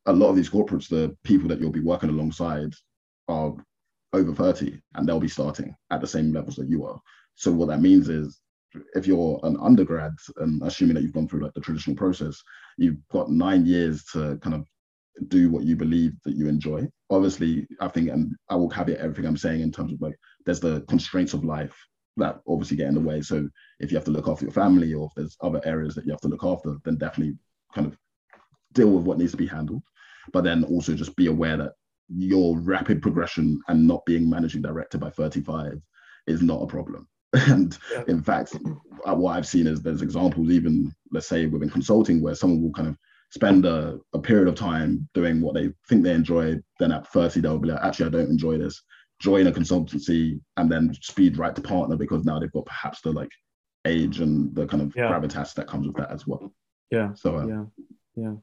[0.07, 2.75] a lot of these corporates, the people that you'll be working alongside
[3.29, 3.55] are
[4.13, 7.01] over 30 and they'll be starting at the same levels that you are.
[7.35, 8.41] So what that means is
[8.95, 12.43] if you're an undergrad and assuming that you've gone through like the traditional process,
[12.77, 14.67] you've got nine years to kind of
[15.29, 16.87] do what you believe that you enjoy.
[17.11, 20.61] Obviously, I think, and I will caveat everything I'm saying in terms of like, there's
[20.61, 21.77] the constraints of life
[22.17, 23.23] that obviously get in the way.
[23.23, 23.49] So
[23.81, 26.13] if you have to look after your family or if there's other areas that you
[26.13, 27.37] have to look after, then definitely
[27.75, 27.97] kind of
[28.73, 29.83] deal with what needs to be handled.
[30.33, 31.73] But then also just be aware that
[32.09, 35.81] your rapid progression and not being managing director by 35
[36.27, 37.09] is not a problem.
[37.49, 38.05] And yeah.
[38.07, 38.57] in fact,
[39.05, 42.89] what I've seen is there's examples, even let's say within consulting, where someone will kind
[42.89, 42.97] of
[43.35, 46.57] spend a, a period of time doing what they think they enjoy.
[46.79, 48.81] Then at 30, they'll be like, actually, I don't enjoy this.
[49.21, 53.11] Join a consultancy and then speed right to partner because now they've got perhaps the
[53.13, 53.31] like
[53.85, 55.11] age and the kind of yeah.
[55.11, 56.53] gravitas that comes with that as well.
[56.91, 57.13] Yeah.
[57.15, 57.65] So, uh, yeah.
[58.17, 58.35] Yeah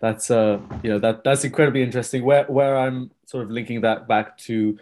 [0.00, 4.06] that's uh you know that that's incredibly interesting where where i'm sort of linking that
[4.06, 4.78] back to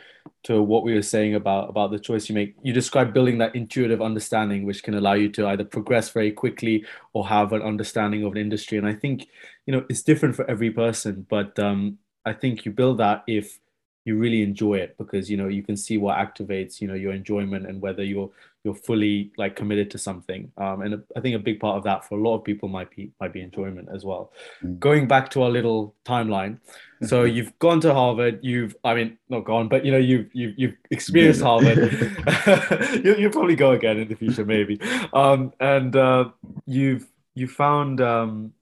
[0.46, 2.54] to what we were saying about about the choice you make.
[2.62, 6.84] You describe building that intuitive understanding which can allow you to either progress very quickly
[7.12, 8.78] or have an understanding of an industry.
[8.78, 9.28] And i think
[9.66, 13.58] you know it's different for every person but um i think you build that if
[14.04, 17.12] you really enjoy it because you know you can see what activates you know your
[17.12, 18.30] enjoyment and whether you're
[18.66, 22.04] you're fully like committed to something um, and i think a big part of that
[22.04, 24.76] for a lot of people might be might be enjoyment as well mm.
[24.80, 26.58] going back to our little timeline
[27.02, 30.54] so you've gone to harvard you've i mean not gone but you know you've you've,
[30.58, 31.78] you've experienced harvard
[33.04, 34.80] you, will probably go again in the future maybe
[35.12, 36.28] um, and uh,
[36.66, 37.06] you've
[37.36, 38.52] you found um,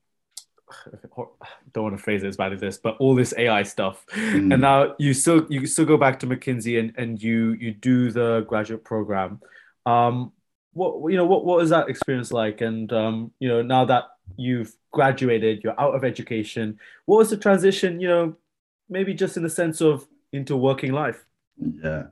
[1.73, 4.05] don't want to phrase it as bad as this, but all this AI stuff.
[4.13, 4.53] Mm.
[4.53, 8.11] And now you still you still go back to McKinsey and, and you you do
[8.11, 9.41] the graduate program.
[9.87, 10.33] Um,
[10.73, 12.61] what you know what what was that experience like?
[12.61, 14.05] And um, you know now that
[14.37, 16.79] you've graduated, you're out of education.
[17.07, 18.01] What was the transition?
[18.01, 18.37] You know,
[18.89, 21.25] maybe just in the sense of into working life.
[21.83, 22.05] Yeah,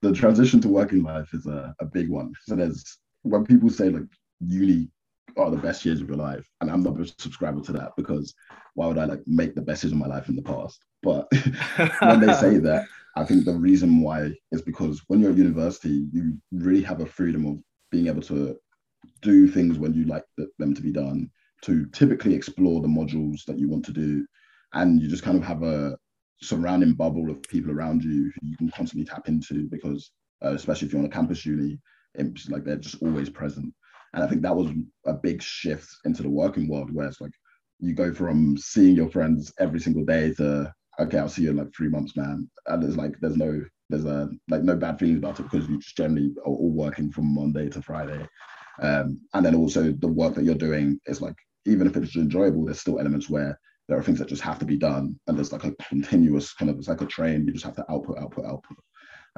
[0.00, 2.32] the transition to working life is a, a big one.
[2.46, 4.08] So there's when people say like
[4.40, 4.88] uni
[5.36, 6.46] are the best years of your life.
[6.60, 8.34] And I'm not a subscriber to that because
[8.74, 10.84] why would I like make the best years of my life in the past?
[11.02, 11.28] But
[12.00, 12.86] when they say that,
[13.16, 17.06] I think the reason why is because when you're at university, you really have a
[17.06, 17.58] freedom of
[17.90, 18.56] being able to
[19.20, 20.24] do things when you like
[20.58, 21.30] them to be done,
[21.62, 24.26] to typically explore the modules that you want to do.
[24.72, 25.96] And you just kind of have a
[26.40, 30.10] surrounding bubble of people around you who you can constantly tap into because,
[30.44, 31.78] uh, especially if you're on a campus uni,
[32.14, 33.72] it's like they're just always present.
[34.14, 34.70] And I think that was
[35.06, 37.32] a big shift into the working world where it's like
[37.78, 41.56] you go from seeing your friends every single day to okay, I'll see you in
[41.56, 42.50] like three months, man.
[42.66, 45.78] And there's like there's no there's a like no bad feelings about it because you
[45.78, 48.26] just generally are all working from Monday to Friday.
[48.80, 51.36] Um, and then also the work that you're doing is like
[51.66, 54.64] even if it's enjoyable, there's still elements where there are things that just have to
[54.64, 57.46] be done, and there's like a continuous kind of it's like a train.
[57.46, 58.78] You just have to output, output, output.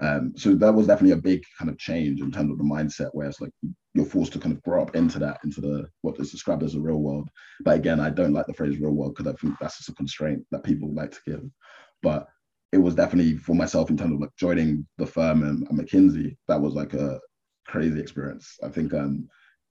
[0.02, 3.10] Um, so that was definitely a big kind of change in terms of the mindset,
[3.12, 3.52] where it's like
[3.94, 6.72] you're forced to kind of grow up into that, into the what is described as
[6.72, 7.28] the real world.
[7.60, 9.94] But again, I don't like the phrase real world because I think that's just a
[9.94, 11.42] constraint that people like to give.
[12.02, 12.26] But
[12.72, 16.36] it was definitely for myself in terms of like joining the firm and, and McKinsey,
[16.48, 17.20] that was like a
[17.68, 18.58] crazy experience.
[18.64, 19.28] I think um,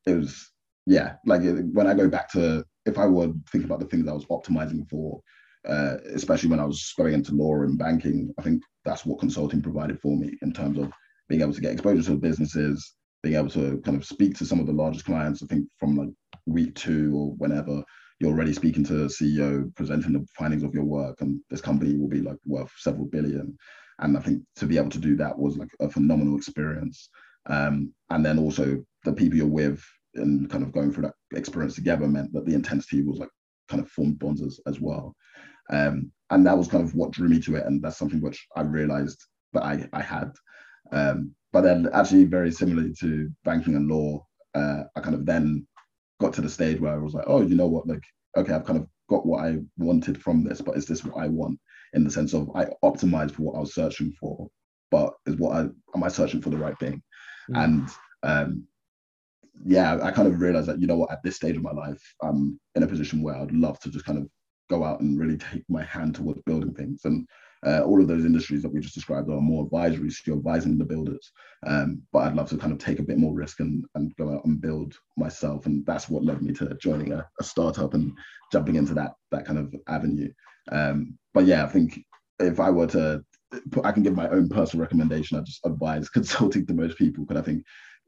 [0.07, 0.51] it was,
[0.85, 1.41] yeah, like
[1.73, 4.89] when I go back to, if I would think about the things I was optimizing
[4.89, 5.21] for,
[5.67, 9.61] uh, especially when I was going into law and banking, I think that's what consulting
[9.61, 10.91] provided for me in terms of
[11.29, 14.59] being able to get exposure to businesses, being able to kind of speak to some
[14.59, 15.41] of the largest clients.
[15.41, 16.09] I think from like
[16.45, 17.83] week two or whenever
[18.19, 22.09] you're already speaking to CEO, presenting the findings of your work, and this company will
[22.09, 23.57] be like worth several billion.
[23.99, 27.09] and I think to be able to do that was like a phenomenal experience.
[27.47, 29.83] Um, and then also the people you're with
[30.15, 33.29] and kind of going through that experience together meant that the intensity was like
[33.67, 35.15] kind of formed bonds as, as well.
[35.71, 37.65] Um, and that was kind of what drew me to it.
[37.65, 40.31] And that's something which I realized that I, I had.
[40.91, 45.67] Um, but then actually very similarly to banking and law, uh, I kind of then
[46.19, 48.03] got to the stage where I was like, oh, you know what, like,
[48.37, 51.27] okay, I've kind of got what I wanted from this, but is this what I
[51.27, 51.59] want?
[51.93, 54.49] In the sense of I optimized for what I was searching for,
[54.89, 55.59] but is what I
[55.95, 57.01] am I searching for the right thing?
[57.51, 57.63] Mm.
[57.63, 57.89] And
[58.23, 58.67] um,
[59.65, 62.01] yeah, I kind of realized that, you know what, at this stage of my life,
[62.23, 64.27] I'm in a position where I'd love to just kind of
[64.73, 67.05] go out and really take my hand towards building things.
[67.05, 67.27] And
[67.65, 70.77] uh, all of those industries that we just described are more advisory, so you're advising
[70.77, 71.31] the builders.
[71.65, 74.33] Um, but I'd love to kind of take a bit more risk and, and go
[74.33, 75.65] out and build myself.
[75.65, 78.11] And that's what led me to joining a, a startup and
[78.51, 80.31] jumping into that that kind of avenue.
[80.71, 81.99] Um, but yeah, I think
[82.39, 83.23] if I were to
[83.83, 85.37] I can give my own personal recommendation.
[85.37, 87.63] I just advise consulting to most people because I think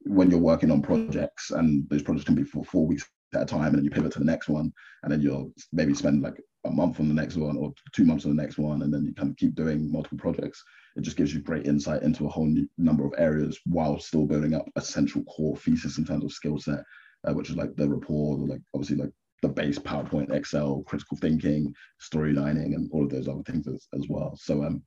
[0.06, 3.46] when you're working on projects and those projects can be for four weeks at a
[3.46, 4.72] time and then you pivot to the next one
[5.04, 8.26] and then you'll maybe spend like a month on the next one or two months
[8.26, 10.64] on the next one and then you kind of keep doing multiple projects
[10.96, 14.26] it just gives you great insight into a whole new number of areas while still
[14.26, 16.80] building up a central core thesis in terms of skill set
[17.28, 19.12] uh, which is like the rapport like obviously like
[19.42, 24.08] the base powerpoint excel critical thinking storylining and all of those other things as, as
[24.10, 24.82] well so um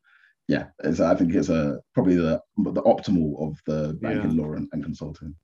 [0.49, 4.43] yeah, I think it's a probably the the optimal of the banking yeah.
[4.43, 5.35] law and, and, consulting.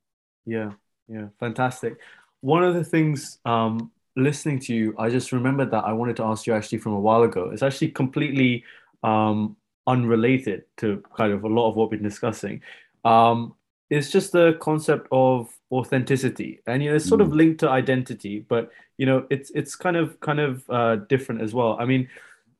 [0.47, 0.71] Yeah,
[1.07, 1.99] yeah, fantastic.
[2.41, 6.23] One of the things um, listening to you, I just remembered that I wanted to
[6.23, 7.49] ask you actually from a while ago.
[7.51, 8.63] It's actually completely
[9.03, 9.55] um,
[9.87, 12.61] unrelated to kind of a lot of what we've been discussing.
[13.03, 13.55] Um,
[13.89, 17.25] it's just the concept of authenticity, and you know, it's sort mm.
[17.25, 21.41] of linked to identity, but you know, it's it's kind of kind of uh, different
[21.41, 21.77] as well.
[21.79, 22.07] I mean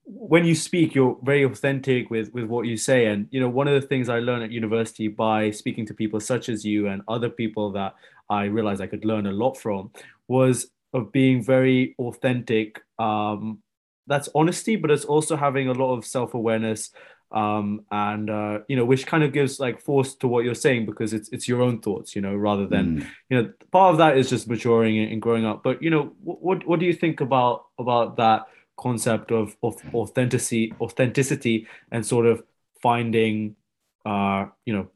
[0.05, 3.67] when you speak you're very authentic with with what you say and you know one
[3.67, 7.01] of the things i learned at university by speaking to people such as you and
[7.07, 7.95] other people that
[8.29, 9.89] i realized i could learn a lot from
[10.27, 13.59] was of being very authentic um
[14.07, 16.91] that's honesty but it's also having a lot of self-awareness
[17.31, 20.85] um and uh you know which kind of gives like force to what you're saying
[20.85, 23.07] because it's it's your own thoughts you know rather than mm.
[23.29, 25.63] you know part of that is just maturing and growing up.
[25.63, 28.45] But you know what what do you think about about that
[28.77, 32.43] concept of, of authenticity authenticity and sort of
[32.81, 33.55] finding
[34.05, 34.87] uh you know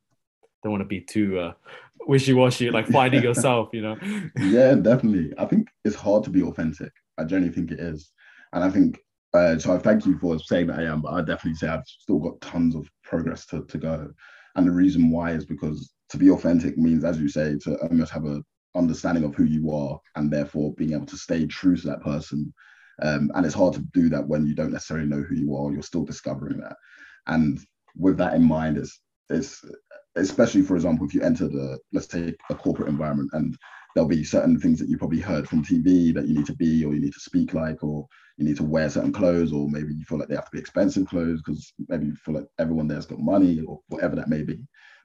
[0.61, 1.53] don't want to be too uh
[2.01, 3.97] wishy-washy like finding yourself you know?
[4.37, 5.33] Yeah definitely.
[5.37, 8.11] I think it's hard to be authentic i genuinely think it is
[8.53, 8.99] and i think
[9.31, 11.85] uh, so I thank you for saying that I am, but I definitely say I've
[11.85, 14.09] still got tons of progress to, to go.
[14.55, 18.11] And the reason why is because to be authentic means, as you say, to almost
[18.11, 18.41] have a
[18.73, 22.51] understanding of who you are and therefore being able to stay true to that person
[23.01, 25.71] um, and it's hard to do that when you don't necessarily know who you are.
[25.71, 26.75] You're still discovering that.
[27.27, 27.59] And
[27.95, 28.99] with that in mind, it's,
[29.29, 29.63] it's
[30.15, 33.57] especially, for example, if you enter the, let's take a corporate environment and
[33.93, 36.85] there'll be certain things that you probably heard from TV that you need to be
[36.85, 39.93] or you need to speak like, or you need to wear certain clothes, or maybe
[39.93, 42.87] you feel like they have to be expensive clothes because maybe you feel like everyone
[42.87, 44.59] there's got money or whatever that may be.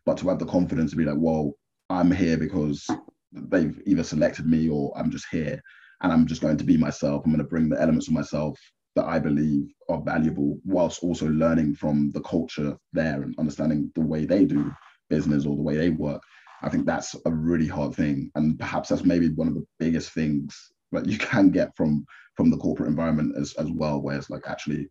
[0.07, 1.53] But to have the confidence to be like, well,
[1.91, 2.87] I'm here because
[3.33, 5.61] they've either selected me or I'm just here
[6.03, 7.23] and I'm just going to be myself.
[7.25, 8.59] I'm going to bring the elements of myself
[8.97, 14.01] that I believe are valuable, whilst also learning from the culture there and understanding the
[14.01, 14.71] way they do
[15.11, 16.23] business or the way they work.
[16.65, 20.11] I think that's a really hard thing, and perhaps that's maybe one of the biggest
[20.11, 22.05] things that you can get from
[22.37, 24.89] from the corporate environment as as well, where it's like actually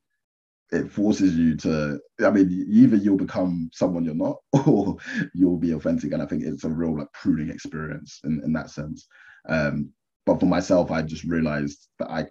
[0.71, 4.97] it forces you to i mean either you'll become someone you're not or
[5.35, 8.71] you'll be authentic and i think it's a real like pruning experience in, in that
[8.71, 9.07] sense
[9.49, 9.93] um,
[10.25, 12.27] but for myself, I just realized that I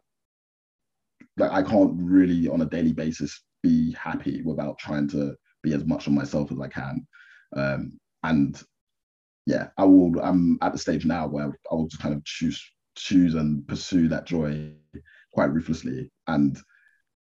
[1.36, 5.84] that I can't really on a daily basis be happy without trying to be as
[5.84, 7.06] much of myself as I can.
[7.56, 8.60] Um, and
[9.46, 10.18] yeah, I will.
[10.20, 12.62] I'm at the stage now where I will just kind of choose
[12.96, 14.72] choose and pursue that joy
[15.32, 16.10] quite ruthlessly.
[16.26, 16.58] And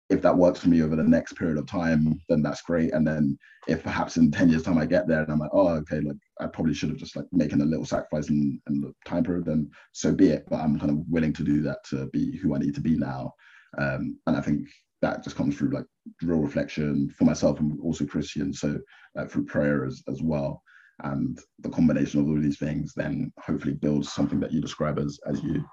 [0.10, 2.94] if that works for me over the next period of time, then that's great.
[2.94, 3.38] And then
[3.68, 6.18] if perhaps in 10 years time I get there and I'm like, oh, okay, like
[6.40, 9.46] I probably should have just like making a little sacrifice in, in the time period,
[9.46, 10.46] then so be it.
[10.50, 12.98] But I'm kind of willing to do that to be who I need to be
[12.98, 13.34] now.
[13.78, 14.68] Um, and I think
[15.02, 15.86] that just comes through like
[16.22, 18.54] real reflection for myself and also Christian.
[18.54, 18.78] So
[19.18, 20.62] uh, through prayer as, as well.
[21.02, 25.20] And the combination of all these things then hopefully builds something that you describe as
[25.28, 25.66] as you,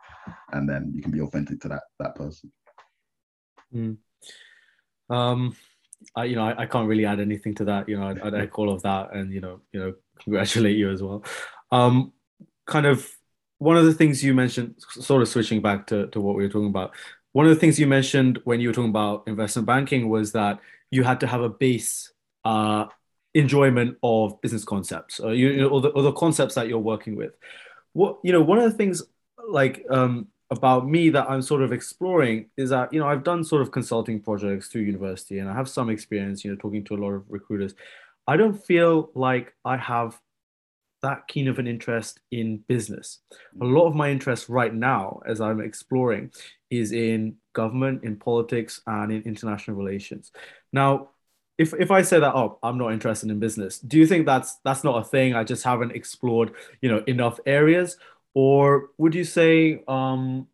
[0.52, 2.50] and then you can be authentic to that that person.
[3.74, 3.98] Mm.
[5.10, 5.56] Um,
[6.16, 7.88] I, you know, I, I, can't really add anything to that.
[7.88, 10.90] You know, I'd, I'd echo all of that, and you know, you know, congratulate you
[10.90, 11.24] as well.
[11.70, 12.12] Um,
[12.66, 13.08] kind of
[13.58, 16.48] one of the things you mentioned, sort of switching back to, to what we were
[16.48, 16.92] talking about.
[17.32, 20.60] One of the things you mentioned when you were talking about investment banking was that
[20.90, 22.10] you had to have a base
[22.44, 22.86] uh,
[23.34, 27.32] enjoyment of business concepts or, you, or, the, or the concepts that you're working with.
[27.92, 29.02] What you know, one of the things
[29.48, 33.44] like um, about me that I'm sort of exploring is that you know I've done
[33.44, 36.94] sort of consulting projects through university and I have some experience you know talking to
[36.94, 37.74] a lot of recruiters.
[38.26, 40.20] I don't feel like I have
[41.02, 43.20] that keen of an interest in business.
[43.60, 46.30] A lot of my interest right now, as I'm exploring,
[46.70, 50.30] is in government, in politics, and in international relations.
[50.72, 51.10] Now,
[51.60, 54.56] if if I say that, oh, I'm not interested in business, do you think that's
[54.64, 55.34] that's not a thing?
[55.34, 57.98] I just haven't explored, you know, enough areas,
[58.32, 60.48] or would you say, um,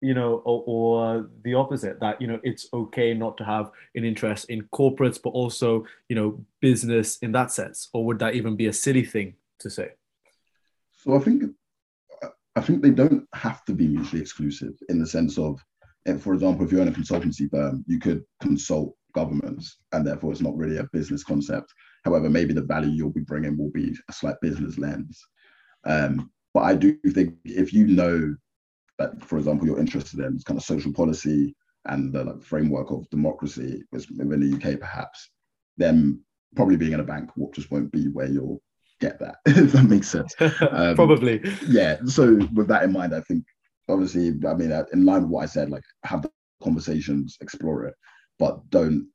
[0.00, 4.04] you know, or, or, the opposite that you know it's okay not to have an
[4.04, 8.56] interest in corporates, but also you know business in that sense, or would that even
[8.56, 9.90] be a silly thing to say?
[10.90, 11.44] So I think
[12.56, 15.60] I think they don't have to be mutually exclusive in the sense of,
[16.18, 20.40] for example, if you're in a consultancy firm, you could consult governments, and therefore it's
[20.40, 21.72] not really a business concept.
[22.04, 25.20] However, maybe the value you'll be bringing will be a slight business lens.
[25.84, 28.34] Um, but I do think if you know
[28.98, 31.54] that, for example, you're interested in kind of social policy
[31.86, 35.30] and the like, framework of democracy within the UK, perhaps,
[35.76, 36.20] then
[36.54, 38.60] probably being in a bank just won't be where you'll
[39.00, 40.34] get that, if that makes sense.
[40.70, 41.42] Um, Probably.
[41.66, 41.96] Yeah.
[42.06, 43.44] So with that in mind, I think
[43.88, 46.30] obviously, I mean, uh, in line with what I said, like have the
[46.62, 47.94] conversations, explore it,
[48.38, 49.08] but don't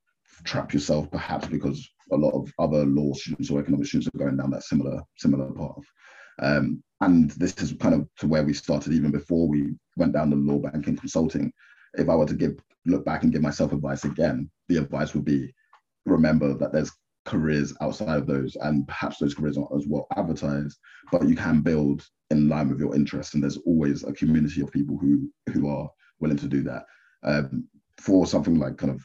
[0.44, 4.36] trap yourself perhaps because a lot of other law students or economic students are going
[4.36, 5.84] down that similar similar path.
[6.40, 10.30] Um, and this is kind of to where we started even before we went down
[10.30, 11.52] the law banking consulting.
[11.94, 15.24] If I were to give look back and give myself advice again, the advice would
[15.24, 15.52] be
[16.06, 16.92] remember that there's
[17.28, 20.78] careers outside of those, and perhaps those careers aren't as well advertised,
[21.12, 24.72] but you can build in line with your interests, and there's always a community of
[24.72, 25.88] people who who are
[26.20, 26.84] willing to do that.
[27.22, 29.04] Um, for something like kind of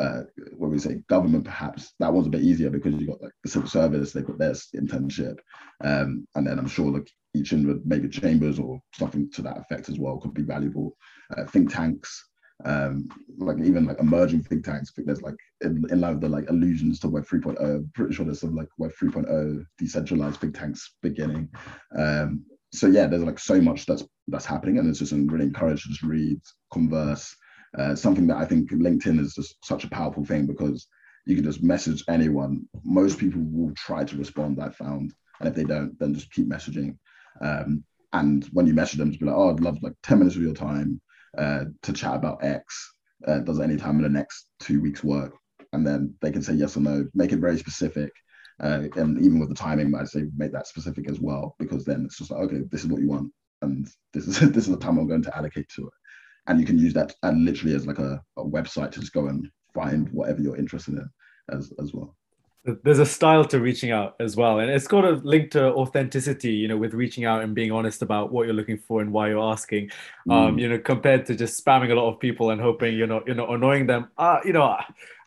[0.00, 0.22] uh,
[0.56, 3.50] what we say government perhaps that was a bit easier because you got like the
[3.50, 5.36] civil service they've got their internship
[5.84, 9.88] um, and then i'm sure like each in maybe chambers or something to that effect
[9.90, 10.96] as well could be valuable
[11.36, 12.24] uh, think tanks
[12.64, 13.08] um,
[13.38, 14.92] like even like emerging think tanks.
[14.96, 17.92] There's like in, in with the like allusions to Web 3.0.
[17.94, 21.48] Pretty sure there's some like Web 3.0 decentralized think tanks beginning.
[21.96, 25.84] Um, so yeah, there's like so much that's that's happening, and it's just really encouraged
[25.84, 26.40] to just read,
[26.72, 27.34] converse.
[27.78, 30.86] Uh, something that I think LinkedIn is just such a powerful thing because
[31.26, 32.66] you can just message anyone.
[32.84, 34.60] Most people will try to respond.
[34.62, 36.96] I found, and if they don't, then just keep messaging.
[37.40, 40.36] Um, and when you message them, just be like, "Oh, I'd love like ten minutes
[40.36, 41.00] of your time."
[41.38, 42.94] uh, to chat about X.
[43.26, 45.34] Uh, does any time in the next two weeks work?
[45.72, 47.06] And then they can say yes or no.
[47.14, 48.10] Make it very specific.
[48.62, 52.04] Uh, and even with the timing, I say make that specific as well, because then
[52.04, 54.76] it's just like, okay, this is what you want, and this is this is the
[54.76, 55.92] time I'm going to allocate to it.
[56.46, 59.26] And you can use that and literally as like a, a website to just go
[59.28, 61.08] and find whatever you're interested in
[61.50, 62.16] as as well.
[62.84, 64.60] There's a style to reaching out as well.
[64.60, 68.02] And it's got a link to authenticity you know with reaching out and being honest
[68.02, 69.90] about what you're looking for and why you're asking.
[70.30, 70.48] Um, mm.
[70.48, 73.26] um you know compared to just spamming a lot of people and hoping you're not
[73.26, 74.08] you know annoying them.
[74.18, 74.76] Uh you know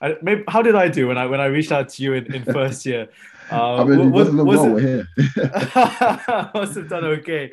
[0.02, 2.34] I, maybe how did i do when i when i reached out to you in,
[2.34, 3.08] in first year
[3.52, 5.08] uh, I mean, was, was, was it, here.
[6.54, 7.52] must have done okay.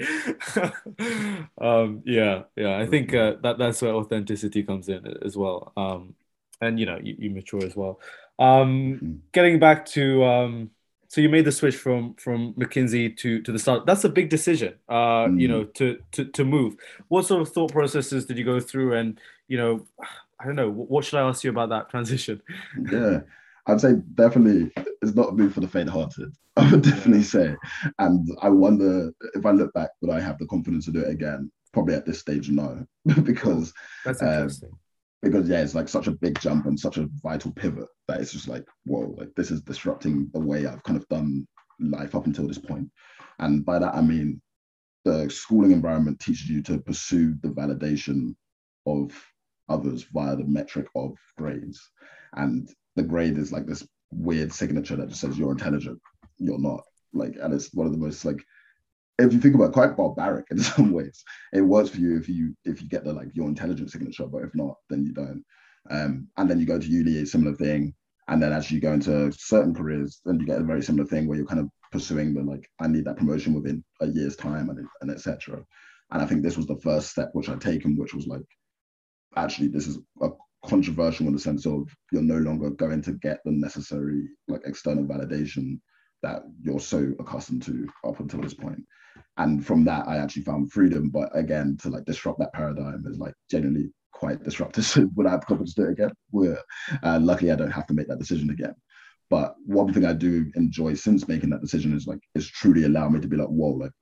[1.60, 2.78] um, yeah, yeah.
[2.78, 5.72] I think uh, that that's where authenticity comes in as well.
[5.76, 6.14] Um,
[6.60, 8.00] and you know, you, you mature as well.
[8.38, 9.12] Um, mm-hmm.
[9.32, 10.70] Getting back to um,
[11.12, 13.84] so you made the switch from from McKinsey to to the start.
[13.84, 15.38] That's a big decision, uh, mm.
[15.38, 16.76] you know, to, to to move.
[17.08, 18.94] What sort of thought processes did you go through?
[18.94, 19.86] And you know,
[20.40, 20.70] I don't know.
[20.70, 22.40] What should I ask you about that transition?
[22.90, 23.20] Yeah,
[23.66, 26.34] I'd say definitely it's not a move for the faint-hearted.
[26.56, 27.54] I would definitely say,
[27.98, 31.10] and I wonder if I look back, would I have the confidence to do it
[31.10, 31.50] again?
[31.72, 32.84] Probably at this stage, no,
[33.22, 33.72] because
[34.04, 34.68] that's um, interesting.
[34.70, 34.78] Um,
[35.22, 38.32] because yeah, it's like such a big jump and such a vital pivot that it's
[38.32, 41.46] just like, whoa, like this is disrupting the way I've kind of done
[41.78, 42.90] life up until this point.
[43.38, 44.42] And by that I mean
[45.04, 48.34] the schooling environment teaches you to pursue the validation
[48.86, 49.12] of
[49.68, 51.90] others via the metric of grades.
[52.34, 56.00] And the grade is like this weird signature that just says you're intelligent,
[56.38, 56.82] you're not.
[57.14, 58.42] Like, and it's one of the most like
[59.18, 61.24] if you think about it, quite barbaric in some ways.
[61.52, 64.42] It works for you if you if you get the like your intelligence signature, but
[64.42, 65.44] if not, then you don't.
[65.90, 67.94] Um, and then you go to uni, a similar thing.
[68.28, 71.26] And then as you go into certain careers, then you get a very similar thing
[71.26, 74.70] where you're kind of pursuing the like, I need that promotion within a year's time
[74.70, 75.64] and, and etc.
[76.10, 78.44] And I think this was the first step which I'd taken, which was like,
[79.36, 80.28] actually, this is a
[80.66, 85.04] controversial in the sense of you're no longer going to get the necessary like external
[85.04, 85.80] validation
[86.22, 88.80] that you're so accustomed to up until this point.
[89.38, 91.10] And from that i actually found freedom.
[91.10, 94.84] But again to like disrupt that paradigm is like genuinely quite disruptive.
[94.84, 96.10] So would i have confidence to do it again?
[96.30, 96.58] Well
[97.02, 98.74] uh, luckily i don't have to make that decision again.
[99.30, 103.14] But one thing I do enjoy since making that decision is like it's truly allowed
[103.14, 103.92] me to be like, whoa, like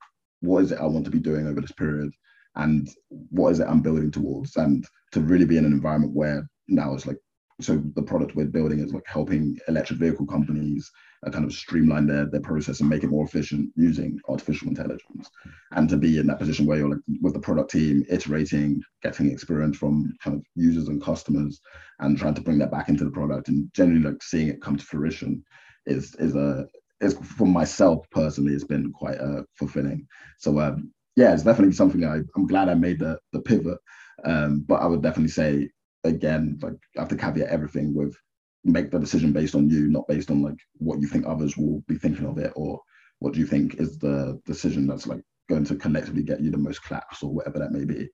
[0.40, 2.10] what is it I want to be doing over this period?
[2.56, 4.56] And what is it I'm building towards?
[4.56, 7.18] And to really be in an environment where now it's like
[7.60, 10.90] so the product we're building is like helping electric vehicle companies
[11.26, 15.30] uh, kind of streamline their, their process and make it more efficient using artificial intelligence
[15.72, 19.30] and to be in that position where you're like with the product team iterating getting
[19.30, 21.60] experience from kind of users and customers
[22.00, 24.76] and trying to bring that back into the product and generally like seeing it come
[24.76, 25.42] to fruition
[25.86, 26.66] is is a
[27.00, 30.06] is for myself personally it's been quite uh, fulfilling
[30.38, 30.90] so um
[31.20, 33.78] yeah it's definitely something I, i'm glad i made the the pivot
[34.24, 35.70] um but i would definitely say
[36.04, 38.16] again, like I have to caveat everything with
[38.64, 41.82] make the decision based on you, not based on like what you think others will
[41.86, 42.80] be thinking of it or
[43.18, 46.58] what do you think is the decision that's like going to collectively get you the
[46.58, 48.08] most claps or whatever that may be.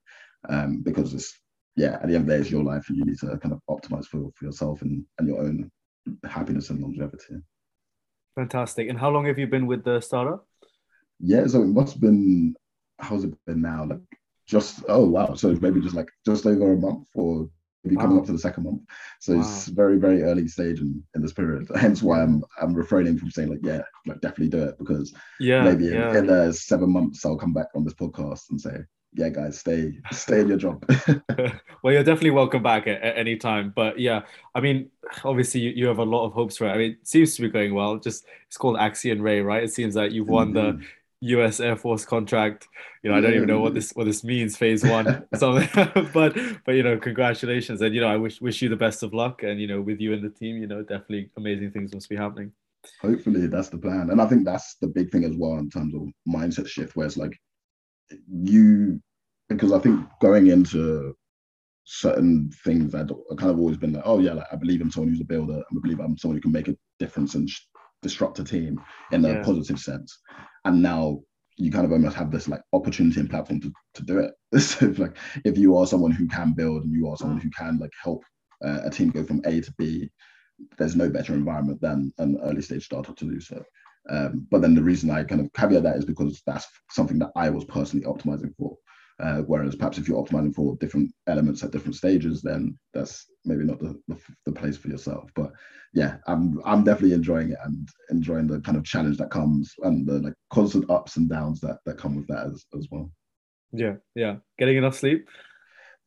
[0.49, 1.33] Um, because it's
[1.77, 3.53] yeah, at the end of the day, it's your life and you need to kind
[3.53, 5.71] of optimize for, for yourself and, and your own
[6.25, 7.35] happiness and longevity.
[8.35, 8.89] Fantastic.
[8.89, 10.47] And how long have you been with the startup?
[11.21, 12.55] Yeah, so it must have been
[12.99, 13.85] how's it been now?
[13.85, 14.01] Like
[14.47, 17.49] just oh wow, so maybe just like just over a month or
[17.89, 18.83] be coming up to the second month.
[19.21, 19.41] So wow.
[19.41, 21.69] it's very, very early stage in, in this period.
[21.77, 25.63] Hence why I'm I'm refraining from saying like, yeah, like definitely do it because yeah,
[25.63, 26.11] maybe yeah.
[26.11, 28.79] in, in uh, seven months I'll come back on this podcast and say,
[29.15, 30.85] yeah, guys, stay stay in your job.
[31.83, 33.73] well, you're definitely welcome back at, at, any time.
[33.75, 34.23] But yeah,
[34.55, 34.91] I mean,
[35.25, 36.73] obviously you, you have a lot of hopes for it.
[36.73, 37.97] I mean, it seems to be going well.
[37.99, 39.63] Just it's called Axion Ray, right?
[39.63, 40.81] It seems like you've won mm-hmm.
[40.81, 40.87] the
[41.21, 41.61] U.S.
[41.61, 42.69] Air Force contract.
[43.03, 43.77] You know, I don't even know what mm.
[43.77, 44.57] this what this means.
[44.57, 45.69] Phase one, something.
[46.13, 49.15] but but you know, congratulations, and you know, I wish wish you the best of
[49.15, 52.09] luck, and you know, with you and the team, you know, definitely amazing things must
[52.09, 52.53] be happening.
[53.01, 55.95] Hopefully, that's the plan, and I think that's the big thing as well in terms
[55.95, 57.37] of mindset shift, where it's like
[58.31, 59.01] you,
[59.49, 61.17] because I think going into
[61.85, 64.91] certain things that I kind of always been like, oh yeah, like I believe in
[64.91, 67.49] someone who's a builder, I believe I'm someone who can make a difference and
[68.03, 68.81] disrupt a team
[69.13, 69.43] in a yeah.
[69.43, 70.19] positive sense
[70.67, 71.21] and now
[71.57, 74.35] you kind of almost have this like opportunity and platform to, to do it.
[74.61, 77.49] so if, like if you are someone who can build and you are someone who
[77.51, 78.23] can like help
[78.65, 80.11] uh, a team go from A to B,
[80.77, 83.63] there's no better environment than an early stage startup to do so.
[84.11, 87.31] Um, but then the reason I kind of caveat that is because that's something that
[87.37, 88.77] I was personally optimizing for.
[89.19, 93.65] Uh, whereas perhaps if you're optimizing for different elements at different stages, then that's maybe
[93.65, 95.31] not the, the, the, place for yourself.
[95.35, 95.53] But
[95.95, 100.07] yeah, I'm I'm definitely enjoying it and enjoying the kind of challenge that comes and
[100.07, 103.11] the like constant ups and downs that that come with that as, as well.
[103.73, 104.37] Yeah, yeah.
[104.59, 105.27] Getting enough sleep.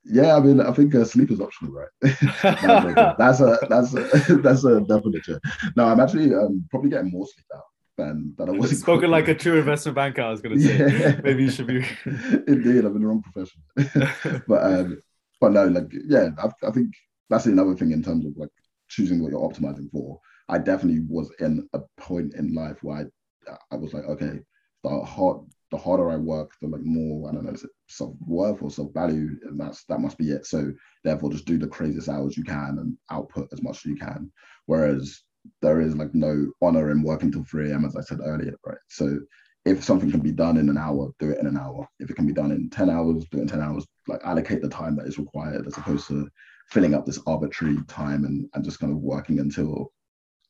[0.06, 1.90] Yeah, I mean, I think uh, sleep is optional, right?
[3.18, 5.28] that's a that's a that's a definite.
[5.76, 7.64] No, I'm actually um, probably getting more sleep now
[8.00, 10.22] than that I was spoken like a true investment banker.
[10.22, 11.20] I was going to say yeah.
[11.24, 11.86] maybe you should be.
[12.48, 13.62] Indeed, I'm in the wrong profession.
[14.48, 15.00] but um,
[15.40, 16.94] but no, like yeah, I, I think
[17.30, 18.50] that's another thing in terms of like
[18.88, 20.20] choosing what you're optimizing for.
[20.48, 23.08] I definitely was in a point in life where
[23.48, 24.40] I, I was like, okay,
[24.84, 28.16] the hard, the harder I work, the like more I don't know, is it self
[28.26, 30.46] worth or self value, and that's that must be it.
[30.46, 30.72] So
[31.04, 34.32] therefore, just do the craziest hours you can and output as much as you can.
[34.66, 35.22] Whereas
[35.62, 37.86] there is like no honor in working till 3 a.m.
[37.86, 38.78] as I said earlier, right?
[38.90, 39.20] So
[39.66, 41.88] if something can be done in an hour, do it in an hour.
[42.00, 43.86] If it can be done in 10 hours, do it in 10 hours.
[44.08, 46.30] Like allocate the time that is required as opposed to
[46.70, 49.92] filling up this arbitrary time and, and just kind of working until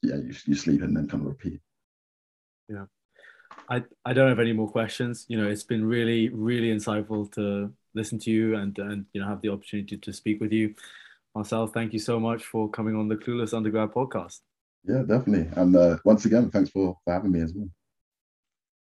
[0.02, 1.60] yeah, you, you sleep and then kind of repeat.
[2.68, 2.86] Yeah.
[3.68, 5.26] I, I don't have any more questions.
[5.28, 9.28] You know, it's been really, really insightful to listen to you and and you know
[9.28, 10.76] have the opportunity to speak with you.
[11.36, 14.40] Marcel, thank you so much for coming on the Clueless Undergrad podcast.
[14.84, 15.49] Yeah, definitely.
[15.55, 17.69] And uh, once again, thanks for, for having me as well.